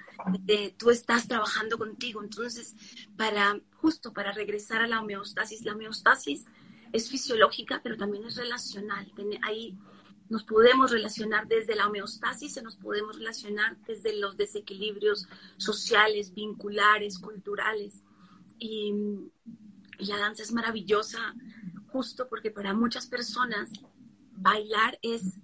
Eh, 0.47 0.75
tú 0.77 0.89
estás 0.89 1.29
trabajando 1.29 1.77
contigo, 1.77 2.21
entonces 2.21 2.75
para 3.15 3.57
justo 3.77 4.11
para 4.11 4.33
regresar 4.33 4.81
a 4.81 4.87
la 4.87 4.99
homeostasis, 4.99 5.63
la 5.63 5.73
homeostasis 5.73 6.43
es 6.91 7.09
fisiológica, 7.09 7.79
pero 7.81 7.95
también 7.95 8.25
es 8.25 8.35
relacional. 8.35 9.11
Ahí 9.43 9.77
nos 10.33 10.43
podemos 10.43 10.89
relacionar 10.89 11.47
desde 11.47 11.75
la 11.75 11.85
homeostasis, 11.85 12.55
se 12.55 12.63
nos 12.63 12.75
podemos 12.75 13.17
relacionar 13.17 13.77
desde 13.85 14.17
los 14.19 14.35
desequilibrios 14.35 15.27
sociales, 15.57 16.33
vinculares, 16.33 17.19
culturales. 17.19 18.01
Y, 18.57 18.95
la 19.99 20.17
danza 20.17 20.41
es 20.41 20.51
maravillosa 20.51 21.35
justo 21.91 22.27
porque 22.27 22.49
para 22.49 22.73
muchas 22.73 23.05
personas 23.05 23.69
bailar 24.31 24.97
es 25.03 25.39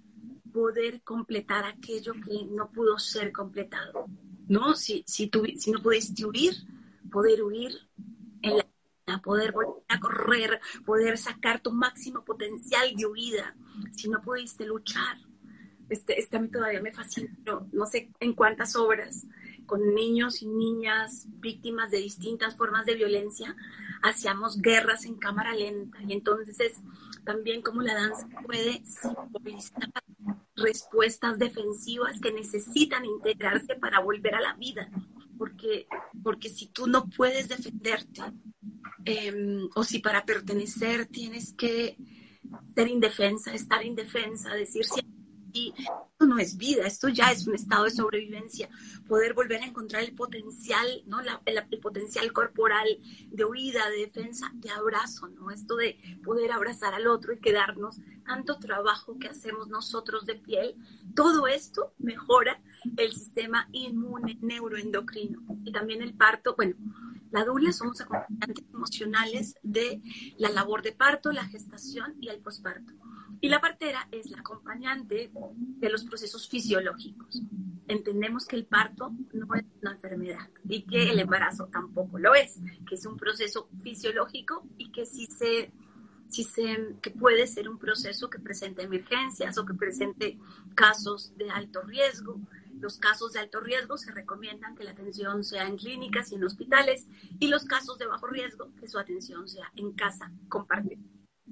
poder 0.52 1.02
completar 1.02 1.64
aquello 1.64 2.12
que 2.14 2.44
no 2.50 2.70
pudo 2.72 2.98
ser 2.98 3.30
completado, 3.30 4.06
¿no? 4.48 4.74
Si, 4.74 5.04
si, 5.06 5.30
si 5.56 5.70
no 5.70 5.80
pudiste 5.80 6.26
huir, 6.26 6.52
poder 7.12 7.44
huir 7.44 7.78
en 8.42 8.56
la 8.58 8.69
poder 9.18 9.52
volver 9.52 9.84
a 9.88 10.00
correr, 10.00 10.60
poder 10.84 11.18
sacar 11.18 11.60
tu 11.60 11.72
máximo 11.72 12.24
potencial 12.24 12.94
de 12.96 13.06
huida. 13.06 13.54
Si 13.92 14.08
no 14.08 14.20
pudiste 14.20 14.64
luchar, 14.64 15.18
este, 15.88 16.18
este 16.20 16.36
a 16.36 16.40
mí 16.40 16.48
todavía 16.48 16.80
me 16.80 16.92
fascina, 16.92 17.30
no 17.72 17.86
sé 17.86 18.10
en 18.20 18.32
cuántas 18.34 18.76
obras, 18.76 19.26
con 19.66 19.94
niños 19.94 20.42
y 20.42 20.46
niñas 20.46 21.26
víctimas 21.38 21.90
de 21.90 21.98
distintas 21.98 22.56
formas 22.56 22.86
de 22.86 22.94
violencia, 22.94 23.56
hacíamos 24.02 24.60
guerras 24.60 25.04
en 25.04 25.16
cámara 25.16 25.54
lenta. 25.54 25.98
Y 26.02 26.12
entonces 26.12 26.58
es 26.60 26.80
también 27.24 27.62
como 27.62 27.82
la 27.82 27.94
danza 27.94 28.26
puede 28.44 28.82
simbolizar 28.84 29.90
respuestas 30.56 31.38
defensivas 31.38 32.20
que 32.20 32.32
necesitan 32.32 33.04
integrarse 33.04 33.74
para 33.76 34.00
volver 34.00 34.34
a 34.34 34.40
la 34.40 34.54
vida. 34.54 34.90
Porque, 35.38 35.86
porque 36.22 36.50
si 36.50 36.66
tú 36.66 36.86
no 36.86 37.08
puedes 37.08 37.48
defenderte, 37.48 38.22
em, 39.04 39.68
o 39.74 39.84
si 39.84 39.98
para 39.98 40.24
pertenecer 40.24 41.06
tienes 41.06 41.52
que 41.52 41.96
ser 42.74 42.88
indefensa, 42.88 43.54
estar 43.54 43.84
indefensa, 43.84 44.54
decir 44.54 44.84
y 45.52 45.74
esto 45.76 46.26
no 46.26 46.38
es 46.38 46.56
vida, 46.56 46.86
esto 46.86 47.08
ya 47.08 47.30
es 47.32 47.46
un 47.46 47.54
estado 47.54 47.84
de 47.84 47.90
sobrevivencia. 47.90 48.68
Poder 49.08 49.34
volver 49.34 49.62
a 49.62 49.66
encontrar 49.66 50.02
el 50.02 50.14
potencial, 50.14 51.02
¿no? 51.06 51.18
el, 51.20 51.80
potencial 51.80 52.32
corporal 52.32 52.86
de 53.28 53.44
huida, 53.44 53.88
de 53.90 53.98
defensa, 53.98 54.50
de 54.54 54.70
abrazo, 54.70 55.28
¿no? 55.28 55.50
Esto 55.50 55.76
de 55.76 55.98
poder 56.24 56.52
abrazar 56.52 56.94
al 56.94 57.06
otro 57.06 57.32
y 57.32 57.40
quedarnos, 57.40 57.98
tanto 58.24 58.58
trabajo 58.58 59.18
que 59.18 59.28
hacemos 59.28 59.68
nosotros 59.68 60.26
de 60.26 60.36
piel, 60.36 60.76
todo 61.14 61.46
esto 61.46 61.94
mejora 61.98 62.60
el 62.96 63.12
sistema 63.12 63.68
inmune 63.72 64.38
neuroendocrino. 64.40 65.40
Y 65.64 65.72
también 65.72 66.02
el 66.02 66.14
parto, 66.14 66.54
bueno, 66.56 66.76
la 67.30 67.44
dula 67.44 67.72
somos 67.72 68.00
acompañantes 68.00 68.64
emocionales 68.72 69.54
de 69.62 70.02
la 70.38 70.50
labor 70.50 70.82
de 70.82 70.92
parto, 70.92 71.32
la 71.32 71.46
gestación 71.46 72.14
y 72.20 72.28
el 72.28 72.40
posparto. 72.40 72.92
Y 73.40 73.48
la 73.48 73.60
partera 73.60 74.06
es 74.10 74.30
la 74.30 74.40
acompañante 74.40 75.30
de 75.32 75.90
los 75.90 76.04
procesos 76.04 76.48
fisiológicos. 76.48 77.42
Entendemos 77.88 78.46
que 78.46 78.56
el 78.56 78.66
parto 78.66 79.12
no 79.32 79.54
es 79.54 79.64
una 79.80 79.92
enfermedad 79.92 80.48
y 80.68 80.82
que 80.82 81.10
el 81.10 81.18
embarazo 81.18 81.66
tampoco 81.66 82.18
lo 82.18 82.34
es, 82.34 82.58
que 82.86 82.96
es 82.96 83.06
un 83.06 83.16
proceso 83.16 83.68
fisiológico 83.82 84.66
y 84.76 84.92
que 84.92 85.06
sí 85.06 85.26
se, 85.26 85.72
sí 86.28 86.44
se, 86.44 86.96
que 87.00 87.10
puede 87.10 87.46
ser 87.46 87.68
un 87.68 87.78
proceso 87.78 88.28
que 88.28 88.38
presente 88.38 88.82
emergencias 88.82 89.56
o 89.56 89.64
que 89.64 89.74
presente 89.74 90.38
casos 90.74 91.32
de 91.36 91.50
alto 91.50 91.80
riesgo. 91.82 92.38
Los 92.80 92.98
casos 92.98 93.32
de 93.32 93.40
alto 93.40 93.60
riesgo 93.60 93.96
se 93.96 94.12
recomiendan 94.12 94.74
que 94.74 94.84
la 94.84 94.92
atención 94.92 95.44
sea 95.44 95.66
en 95.66 95.76
clínicas 95.76 96.32
y 96.32 96.36
en 96.36 96.44
hospitales 96.44 97.06
y 97.38 97.48
los 97.48 97.64
casos 97.64 97.98
de 97.98 98.06
bajo 98.06 98.26
riesgo 98.26 98.74
que 98.76 98.88
su 98.88 98.98
atención 98.98 99.48
sea 99.48 99.70
en 99.76 99.92
casa 99.92 100.32
compartida 100.48 101.00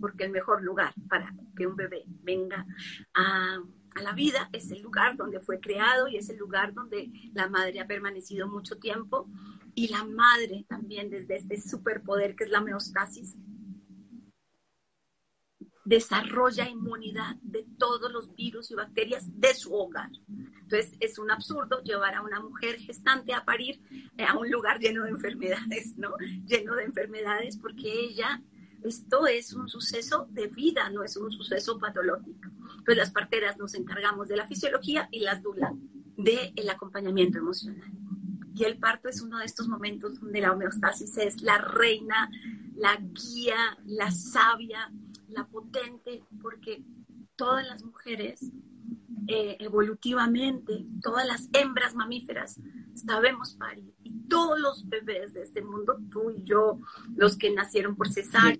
porque 0.00 0.24
el 0.24 0.30
mejor 0.30 0.62
lugar 0.62 0.94
para 1.08 1.34
que 1.56 1.66
un 1.66 1.76
bebé 1.76 2.04
venga 2.22 2.66
a, 3.14 3.58
la 4.02 4.12
vida 4.12 4.48
es 4.52 4.70
el 4.70 4.80
lugar 4.82 5.16
donde 5.16 5.40
fue 5.40 5.58
creado 5.58 6.06
y 6.06 6.16
es 6.16 6.28
el 6.28 6.36
lugar 6.36 6.72
donde 6.72 7.10
la 7.32 7.48
madre 7.48 7.80
ha 7.80 7.86
permanecido 7.86 8.46
mucho 8.46 8.78
tiempo 8.78 9.28
y 9.74 9.88
la 9.88 10.04
madre 10.04 10.64
también 10.68 11.10
desde 11.10 11.36
este 11.36 11.60
superpoder 11.60 12.36
que 12.36 12.44
es 12.44 12.50
la 12.50 12.60
homeostasis 12.60 13.34
desarrolla 15.88 16.68
inmunidad 16.68 17.36
de 17.40 17.64
todos 17.78 18.12
los 18.12 18.34
virus 18.34 18.70
y 18.70 18.74
bacterias 18.74 19.24
de 19.40 19.54
su 19.54 19.72
hogar. 19.72 20.10
Entonces 20.28 20.92
es 21.00 21.18
un 21.18 21.30
absurdo 21.30 21.82
llevar 21.82 22.14
a 22.14 22.20
una 22.20 22.40
mujer 22.40 22.78
gestante 22.78 23.32
a 23.32 23.44
parir 23.44 23.80
eh, 24.18 24.24
a 24.24 24.36
un 24.36 24.50
lugar 24.50 24.78
lleno 24.80 25.04
de 25.04 25.10
enfermedades, 25.10 25.96
¿no? 25.96 26.10
Lleno 26.46 26.74
de 26.74 26.84
enfermedades 26.84 27.56
porque 27.56 27.90
ella 27.90 28.42
esto 28.84 29.26
es 29.26 29.54
un 29.54 29.68
suceso 29.68 30.28
de 30.30 30.46
vida, 30.48 30.88
no 30.90 31.02
es 31.02 31.16
un 31.16 31.32
suceso 31.32 31.78
patológico. 31.78 32.50
Pues 32.84 32.96
las 32.96 33.10
parteras 33.10 33.56
nos 33.56 33.74
encargamos 33.74 34.28
de 34.28 34.36
la 34.36 34.46
fisiología 34.46 35.08
y 35.10 35.20
las 35.20 35.42
dulas 35.42 35.72
del 36.16 36.68
acompañamiento 36.68 37.38
emocional. 37.38 37.90
Y 38.54 38.64
el 38.64 38.78
parto 38.78 39.08
es 39.08 39.22
uno 39.22 39.38
de 39.38 39.46
estos 39.46 39.68
momentos 39.68 40.20
donde 40.20 40.40
la 40.40 40.52
homeostasis 40.52 41.16
es 41.16 41.40
la 41.40 41.58
reina, 41.58 42.30
la 42.76 42.96
guía, 42.96 43.78
la 43.86 44.10
sabia, 44.10 44.92
la 45.28 45.46
potente, 45.46 46.22
porque 46.40 46.84
todas 47.36 47.66
las 47.66 47.84
mujeres 47.84 48.50
eh, 49.30 49.56
evolutivamente, 49.60 50.86
todas 51.02 51.26
las 51.26 51.50
hembras 51.52 51.94
mamíferas 51.94 52.58
sabemos 52.94 53.54
parir. 53.56 53.94
Y 54.02 54.10
todos 54.28 54.58
los 54.58 54.88
bebés 54.88 55.34
de 55.34 55.42
este 55.42 55.62
mundo, 55.62 55.98
tú 56.10 56.30
y 56.30 56.42
yo, 56.44 56.80
los 57.14 57.36
que 57.36 57.52
nacieron 57.52 57.94
por 57.94 58.08
cesárea, 58.08 58.58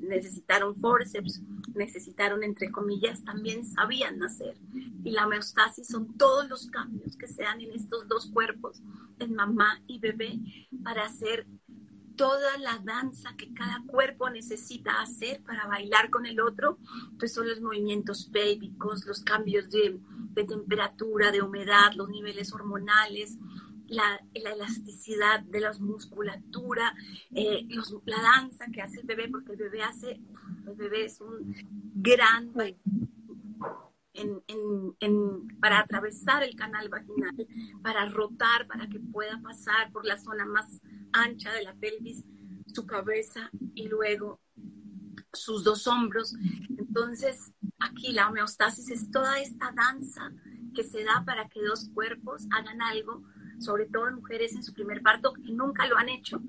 necesitaron 0.00 0.76
forceps, 0.76 1.42
necesitaron, 1.74 2.42
entre 2.42 2.70
comillas, 2.70 3.24
también 3.24 3.64
sabían 3.64 4.18
nacer. 4.18 4.56
Y 5.02 5.10
la 5.12 5.26
homeostasis 5.26 5.88
son 5.88 6.16
todos 6.18 6.48
los 6.48 6.66
cambios 6.66 7.16
que 7.16 7.26
se 7.26 7.42
dan 7.42 7.60
en 7.60 7.72
estos 7.72 8.06
dos 8.06 8.30
cuerpos, 8.30 8.82
en 9.18 9.34
mamá 9.34 9.80
y 9.86 9.98
bebé, 9.98 10.38
para 10.84 11.06
hacer 11.06 11.46
toda 12.20 12.58
la 12.58 12.78
danza 12.84 13.34
que 13.34 13.54
cada 13.54 13.82
cuerpo 13.86 14.28
necesita 14.28 15.00
hacer 15.00 15.42
para 15.42 15.66
bailar 15.66 16.10
con 16.10 16.26
el 16.26 16.38
otro, 16.38 16.76
pues 17.18 17.32
son 17.32 17.48
los 17.48 17.62
movimientos 17.62 18.28
pélvicos, 18.30 19.06
los 19.06 19.22
cambios 19.22 19.70
de, 19.70 19.98
temperatura, 20.34 21.30
de 21.32 21.40
humedad, 21.40 21.94
los 21.96 22.10
niveles 22.10 22.52
hormonales, 22.52 23.38
la, 23.86 24.20
elasticidad 24.34 25.40
de 25.44 25.60
la 25.60 25.72
musculatura, 25.80 26.94
eh, 27.34 27.66
la 28.04 28.20
danza 28.20 28.66
que 28.70 28.82
hace 28.82 29.00
el 29.00 29.06
bebé, 29.06 29.30
porque 29.30 29.52
el 29.52 29.58
bebé 29.58 29.82
hace, 29.82 30.20
el 30.66 30.74
bebé 30.76 31.06
es 31.06 31.22
un 31.22 31.54
gran 31.94 32.52
para 35.60 35.80
atravesar 35.80 36.42
el 36.42 36.56
canal 36.56 36.88
vaginal, 36.88 37.46
para 37.82 38.08
rotar, 38.08 38.66
para 38.66 38.88
que 38.88 39.00
pueda 39.00 39.40
pasar 39.42 39.90
por 39.92 40.04
la 40.04 40.18
zona 40.18 40.44
más 40.46 40.80
ancha 41.12 41.52
de 41.52 41.62
la 41.62 41.74
pelvis, 41.74 42.24
su 42.66 42.86
cabeza 42.86 43.50
y 43.74 43.88
luego 43.88 44.40
sus 45.32 45.64
dos 45.64 45.86
hombros. 45.86 46.34
Entonces, 46.76 47.52
aquí 47.78 48.12
la 48.12 48.28
homeostasis 48.28 48.90
es 48.90 49.10
toda 49.10 49.40
esta 49.40 49.72
danza 49.72 50.32
que 50.74 50.84
se 50.84 51.04
da 51.04 51.24
para 51.24 51.48
que 51.48 51.62
dos 51.62 51.88
cuerpos 51.94 52.46
hagan 52.50 52.82
algo, 52.82 53.22
sobre 53.58 53.86
todo 53.86 54.10
mujeres 54.12 54.54
en 54.54 54.62
su 54.62 54.72
primer 54.72 55.02
parto, 55.02 55.32
que 55.32 55.52
nunca 55.52 55.86
lo 55.86 55.96
han 55.98 56.08
hecho, 56.08 56.40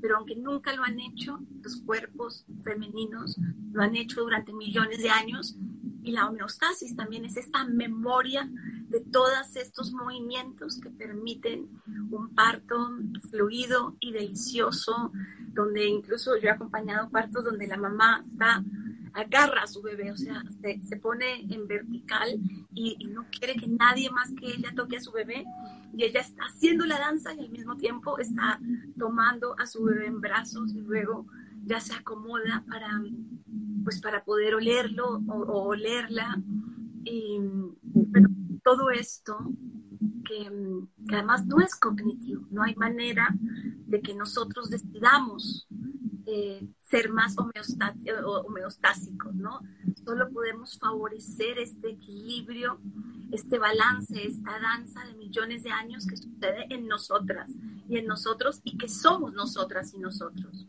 pero 0.00 0.16
aunque 0.16 0.36
nunca 0.36 0.74
lo 0.74 0.82
han 0.82 1.00
hecho, 1.00 1.40
los 1.62 1.82
cuerpos 1.82 2.46
femeninos 2.62 3.38
lo 3.72 3.82
han 3.82 3.96
hecho 3.96 4.22
durante 4.22 4.52
millones 4.52 5.02
de 5.02 5.10
años 5.10 5.56
la 6.10 6.28
homeostasis 6.28 6.96
también 6.96 7.24
es 7.24 7.36
esta 7.36 7.64
memoria 7.64 8.48
de 8.88 9.00
todos 9.00 9.56
estos 9.56 9.92
movimientos 9.92 10.80
que 10.80 10.90
permiten 10.90 11.68
un 12.10 12.34
parto 12.34 12.90
fluido 13.30 13.96
y 14.00 14.12
delicioso, 14.12 15.12
donde 15.52 15.86
incluso 15.86 16.36
yo 16.36 16.48
he 16.48 16.50
acompañado 16.50 17.10
partos 17.10 17.44
donde 17.44 17.66
la 17.66 17.76
mamá 17.76 18.24
está 18.28 18.62
agarra 19.12 19.62
a 19.62 19.66
su 19.66 19.82
bebé, 19.82 20.10
o 20.12 20.16
sea, 20.16 20.42
se, 20.82 20.96
pone 20.96 21.40
en 21.50 21.66
vertical 21.66 22.38
y, 22.72 22.96
no 23.08 23.26
quiere 23.30 23.54
que 23.54 23.66
nadie 23.66 24.10
más 24.10 24.30
que 24.32 24.46
ella 24.46 24.72
toque 24.74 24.98
a 24.98 25.00
su 25.00 25.12
bebé. 25.12 25.44
Y 25.96 26.04
ella 26.04 26.20
está 26.20 26.44
haciendo 26.44 26.86
la 26.86 26.98
danza 26.98 27.34
y 27.34 27.40
al 27.40 27.50
mismo 27.50 27.76
tiempo 27.76 28.18
está 28.18 28.60
tomando 28.98 29.58
a 29.58 29.66
su 29.66 29.82
bebé 29.84 30.06
en 30.06 30.20
brazos 30.20 30.72
y 30.72 30.80
luego 30.80 31.26
ya 31.64 31.80
se 31.80 31.94
acomoda 31.94 32.64
para 32.68 33.00
pues 33.84 34.00
para 34.00 34.24
poder 34.24 34.54
olerlo 34.54 35.20
o, 35.28 35.68
olerla. 35.68 36.40
Y, 37.04 37.40
todo 38.62 38.90
esto 38.90 39.38
que, 40.24 40.48
además 41.12 41.46
no 41.46 41.60
es 41.60 41.74
cognitivo, 41.74 42.46
no 42.50 42.62
hay 42.62 42.74
manera 42.76 43.34
de 43.86 44.00
que 44.02 44.14
nosotros 44.14 44.68
decidamos 44.68 45.66
eh, 46.26 46.68
ser 46.80 47.10
más 47.10 47.34
homeostásicos, 47.38 49.34
¿no? 49.34 49.60
Solo 50.04 50.30
podemos 50.30 50.78
favorecer 50.78 51.58
este 51.58 51.90
equilibrio, 51.90 52.78
este 53.32 53.58
balance, 53.58 54.26
esta 54.26 54.60
danza 54.60 55.04
de 55.06 55.14
millones 55.14 55.62
de 55.62 55.70
años 55.70 56.06
que 56.06 56.16
sucede 56.16 56.66
en 56.68 56.86
nosotras 56.86 57.50
y 57.88 57.96
en 57.96 58.06
nosotros 58.06 58.60
y 58.62 58.76
que 58.76 58.88
somos 58.88 59.32
nosotras 59.32 59.92
y 59.94 59.98
nosotros. 59.98 60.66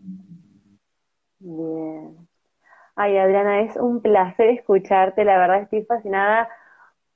Bien. 1.39 2.30
Ay, 3.03 3.17
Adriana, 3.17 3.61
es 3.61 3.75
un 3.77 3.99
placer 3.99 4.49
escucharte, 4.49 5.25
la 5.25 5.35
verdad 5.39 5.63
estoy 5.63 5.83
fascinada 5.85 6.47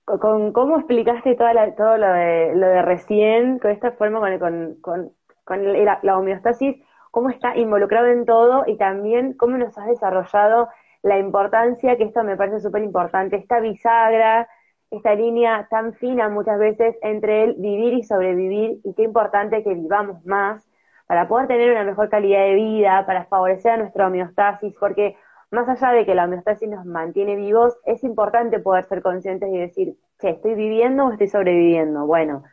con, 0.03 0.51
cómo 0.51 0.77
explicaste 0.77 1.35
toda 1.35 1.75
todo 1.75 1.97
lo 1.99 2.07
de, 2.11 2.55
lo 2.55 2.67
de 2.67 2.81
recién, 2.81 3.59
con 3.59 3.69
esta 3.69 3.91
forma, 3.91 4.19
con, 4.39 4.81
con, 4.81 5.11
con, 5.43 5.85
la, 5.85 6.17
homeostasis 6.17 6.77
cómo 7.11 7.29
está 7.29 7.55
involucrado 7.55 8.07
en 8.07 8.25
todo 8.25 8.63
y 8.65 8.77
también 8.77 9.33
cómo 9.37 9.59
nos 9.59 9.77
has 9.77 9.85
desarrollado 9.85 10.69
la 11.03 11.19
importancia, 11.19 11.97
que 11.97 12.05
esto 12.05 12.23
me 12.23 12.35
parece 12.35 12.61
súper 12.61 12.81
importante, 12.81 13.35
esta 13.35 13.59
bisagra, 13.59 14.49
esta 14.89 15.13
línea 15.13 15.67
tan 15.69 15.93
fina 15.93 16.29
muchas 16.29 16.57
veces 16.57 16.97
entre 17.03 17.43
el 17.43 17.55
vivir 17.59 17.93
y 17.93 18.01
sobrevivir 18.01 18.79
y 18.83 18.95
qué 18.95 19.03
importante 19.03 19.63
que 19.63 19.75
vivamos 19.75 20.25
más 20.25 20.67
para 21.05 21.27
poder 21.27 21.45
tener 21.45 21.69
una 21.69 21.83
mejor 21.83 22.09
calidad 22.09 22.39
de 22.39 22.55
vida, 22.55 23.05
para 23.05 23.25
favorecer 23.25 23.73
a 23.73 23.77
nuestra 23.77 24.07
homeostasis, 24.07 24.73
porque 24.79 25.15
más 25.51 25.67
allá 25.69 25.91
de 25.91 26.05
que 26.05 26.15
la 26.15 26.25
homeostasis 26.25 26.69
nos 26.69 26.85
mantiene 26.85 27.35
vivos, 27.35 27.77
es 27.85 28.03
importante 28.03 28.59
poder 28.59 28.85
ser 28.85 29.01
conscientes 29.01 29.49
y 29.51 29.57
decir, 29.57 29.95
che, 30.19 30.29
¿estoy 30.31 30.55
viviendo 30.55 31.05
o 31.05 31.11
estoy 31.11 31.27
sobreviviendo? 31.27 32.05
Bueno, 32.05 32.43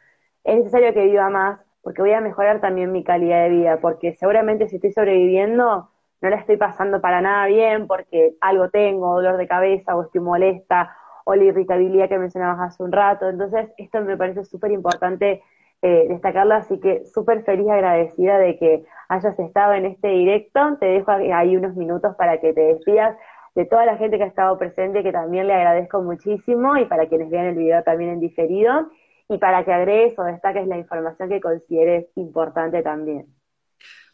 es 0.45 0.57
necesario 0.57 0.93
que 0.93 1.05
viva 1.07 1.31
más 1.31 1.61
porque 1.83 2.03
voy 2.03 2.13
a 2.13 2.21
mejorar 2.21 2.61
también 2.61 2.93
mi 2.93 3.03
calidad 3.03 3.43
de 3.43 3.51
vida, 3.51 3.79
porque 3.81 4.15
seguramente 4.15 4.69
si 4.69 4.77
estoy 4.77 4.93
sobreviviendo 4.93 5.89
no 6.23 6.31
la 6.31 6.37
estoy 6.37 6.57
pasando 6.57 7.01
para 7.01 7.21
nada 7.21 7.47
bien 7.47 7.89
porque 7.89 8.37
algo 8.41 8.71
tengo, 8.71 9.15
dolor 9.15 9.37
de 9.37 9.49
cabeza 9.49 9.97
o 9.97 10.03
estoy 10.03 10.21
molesta 10.21 10.97
o 11.25 11.35
la 11.35 11.45
irritabilidad 11.45 12.09
que 12.09 12.19
mencionabas 12.19 12.61
hace 12.61 12.83
un 12.83 12.93
rato. 12.93 13.29
Entonces, 13.29 13.71
esto 13.77 14.01
me 14.03 14.17
parece 14.17 14.45
súper 14.45 14.71
importante 14.71 15.43
eh, 15.83 16.07
destacarlo, 16.09 16.55
así 16.55 16.79
que 16.79 17.05
súper 17.07 17.45
feliz 17.45 17.69
agradecida 17.69 18.39
de 18.39 18.57
que 18.57 18.85
hayas 19.09 19.37
estado 19.39 19.75
en 19.75 19.87
este 19.87 20.09
directo. 20.09 20.77
Te 20.79 20.87
dejo 20.87 21.11
ahí 21.11 21.57
unos 21.57 21.75
minutos 21.75 22.15
para 22.17 22.41
que 22.41 22.53
te 22.53 22.61
despidas 22.61 23.17
de 23.57 23.65
toda 23.67 23.85
la 23.85 23.97
gente 23.97 24.17
que 24.17 24.23
ha 24.23 24.29
estado 24.29 24.57
presente, 24.59 25.03
que 25.03 25.13
también 25.13 25.49
le 25.49 25.55
agradezco 25.55 26.01
muchísimo, 26.01 26.77
y 26.77 26.87
para 26.87 27.09
quienes 27.09 27.31
vean 27.31 27.47
el 27.47 27.57
video 27.57 27.83
también 27.83 28.11
en 28.11 28.21
diferido, 28.21 28.91
y 29.29 29.39
para 29.39 29.65
que 29.65 29.73
agregues 29.73 30.19
o 30.19 30.23
destaques 30.25 30.67
la 30.69 30.79
información 30.79 31.29
que 31.29 31.41
consideres 31.41 32.07
importante 32.15 32.83
también. 32.83 33.27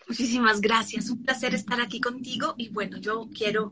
Muchísimas 0.08 0.62
gracias, 0.62 1.10
un 1.10 1.22
placer 1.22 1.54
estar 1.54 1.80
aquí 1.82 2.00
contigo 2.00 2.54
y 2.56 2.72
bueno, 2.72 2.96
yo 2.96 3.26
quiero 3.36 3.70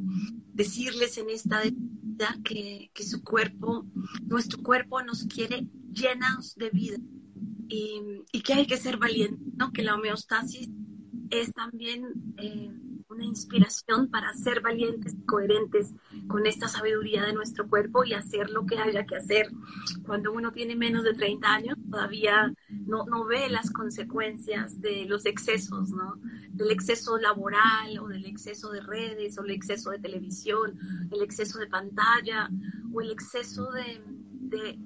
decirles 0.52 1.16
en 1.16 1.30
esta 1.30 1.62
vida 1.62 2.36
que, 2.44 2.90
que 2.92 3.04
su 3.04 3.24
cuerpo, 3.24 3.86
nuestro 4.26 4.62
cuerpo 4.62 5.02
nos 5.02 5.26
quiere 5.26 5.64
llenos 5.90 6.54
de 6.56 6.68
vida 6.68 6.98
y, 7.68 8.42
que 8.42 8.54
hay 8.54 8.66
que 8.66 8.76
ser 8.76 8.96
valiente, 8.96 9.42
¿no? 9.56 9.72
que 9.72 9.82
la 9.82 9.94
homeostasis 9.94 10.68
es 11.30 11.52
también 11.52 12.34
eh, 12.36 12.70
una 13.08 13.24
inspiración 13.24 14.08
para 14.08 14.32
ser 14.34 14.60
valientes 14.60 15.14
coherentes 15.26 15.92
con 16.26 16.46
esta 16.46 16.68
sabiduría 16.68 17.24
de 17.24 17.32
nuestro 17.32 17.68
cuerpo 17.68 18.04
y 18.04 18.12
hacer 18.12 18.50
lo 18.50 18.66
que 18.66 18.78
haya 18.78 19.06
que 19.06 19.16
hacer. 19.16 19.48
Cuando 20.04 20.32
uno 20.32 20.52
tiene 20.52 20.76
menos 20.76 21.04
de 21.04 21.14
30 21.14 21.48
años, 21.48 21.78
todavía 21.90 22.52
no, 22.68 23.06
no 23.06 23.24
ve 23.24 23.48
las 23.48 23.70
consecuencias 23.70 24.80
de 24.80 25.06
los 25.06 25.24
excesos, 25.26 25.90
¿no? 25.90 26.20
Del 26.50 26.70
exceso 26.70 27.18
laboral 27.18 27.98
o 27.98 28.08
del 28.08 28.26
exceso 28.26 28.70
de 28.70 28.80
redes 28.80 29.38
o 29.38 29.44
el 29.44 29.50
exceso 29.52 29.90
de 29.90 29.98
televisión, 29.98 30.78
el 31.10 31.22
exceso 31.22 31.58
de 31.58 31.68
pantalla 31.68 32.50
o 32.92 33.00
el 33.00 33.10
exceso 33.10 33.70
de 33.70 34.78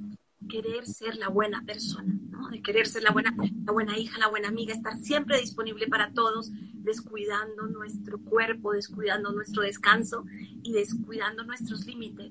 querer 0.49 0.85
ser 0.87 1.17
la 1.17 1.29
buena 1.29 1.63
persona, 1.65 2.20
¿no? 2.41 2.49
de 2.49 2.63
querer 2.63 2.87
ser 2.87 3.03
la 3.03 3.11
buena, 3.11 3.35
la 3.65 3.73
buena 3.73 3.99
hija, 3.99 4.19
la 4.19 4.29
buena 4.29 4.49
amiga, 4.49 4.75
estar 4.75 4.97
siempre 4.99 5.41
disponible 5.41 5.87
para 5.87 6.13
todos, 6.13 6.51
descuidando 6.75 7.67
nuestro 7.67 8.19
cuerpo, 8.19 8.73
descuidando 8.73 9.33
nuestro 9.33 9.63
descanso 9.63 10.25
y 10.63 10.73
descuidando 10.73 11.45
nuestros 11.45 11.87
límites. 11.87 12.31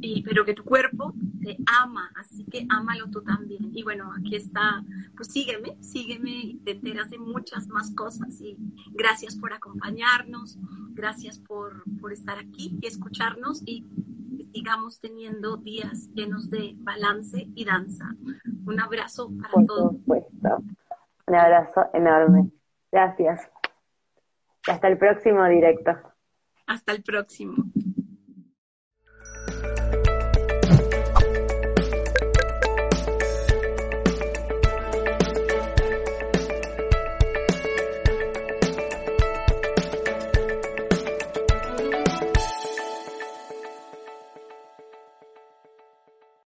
Y, 0.00 0.22
pero 0.22 0.44
que 0.44 0.52
tu 0.52 0.62
cuerpo 0.62 1.14
te 1.40 1.56
ama, 1.66 2.10
así 2.16 2.44
que 2.44 2.66
ámalo 2.68 3.10
tú 3.10 3.22
también. 3.22 3.70
Y 3.74 3.82
bueno, 3.82 4.12
aquí 4.12 4.36
está, 4.36 4.84
pues 5.16 5.28
sígueme, 5.28 5.76
sígueme 5.80 6.58
te 6.64 6.72
enteras 6.72 7.10
de 7.10 7.18
muchas 7.18 7.68
más 7.68 7.94
cosas. 7.94 8.40
Y 8.40 8.56
gracias 8.92 9.36
por 9.36 9.52
acompañarnos, 9.52 10.58
gracias 10.90 11.38
por, 11.38 11.82
por 12.00 12.12
estar 12.12 12.38
aquí 12.38 12.78
y 12.82 12.86
escucharnos 12.86 13.62
y 13.64 13.86
sigamos 14.52 15.00
teniendo 15.00 15.56
días 15.58 16.08
llenos 16.14 16.50
de 16.50 16.74
balance 16.78 17.48
y 17.54 17.64
danza. 17.64 18.16
Un 18.66 18.80
abrazo 18.80 19.30
para 19.40 19.64
todos. 19.64 19.94
Un 20.06 21.34
abrazo 21.34 21.88
enorme. 21.92 22.50
Gracias. 22.92 23.48
hasta 24.68 24.88
el 24.88 24.98
próximo 24.98 25.44
directo. 25.46 25.92
Hasta 26.66 26.92
el 26.92 27.02
próximo. 27.02 27.54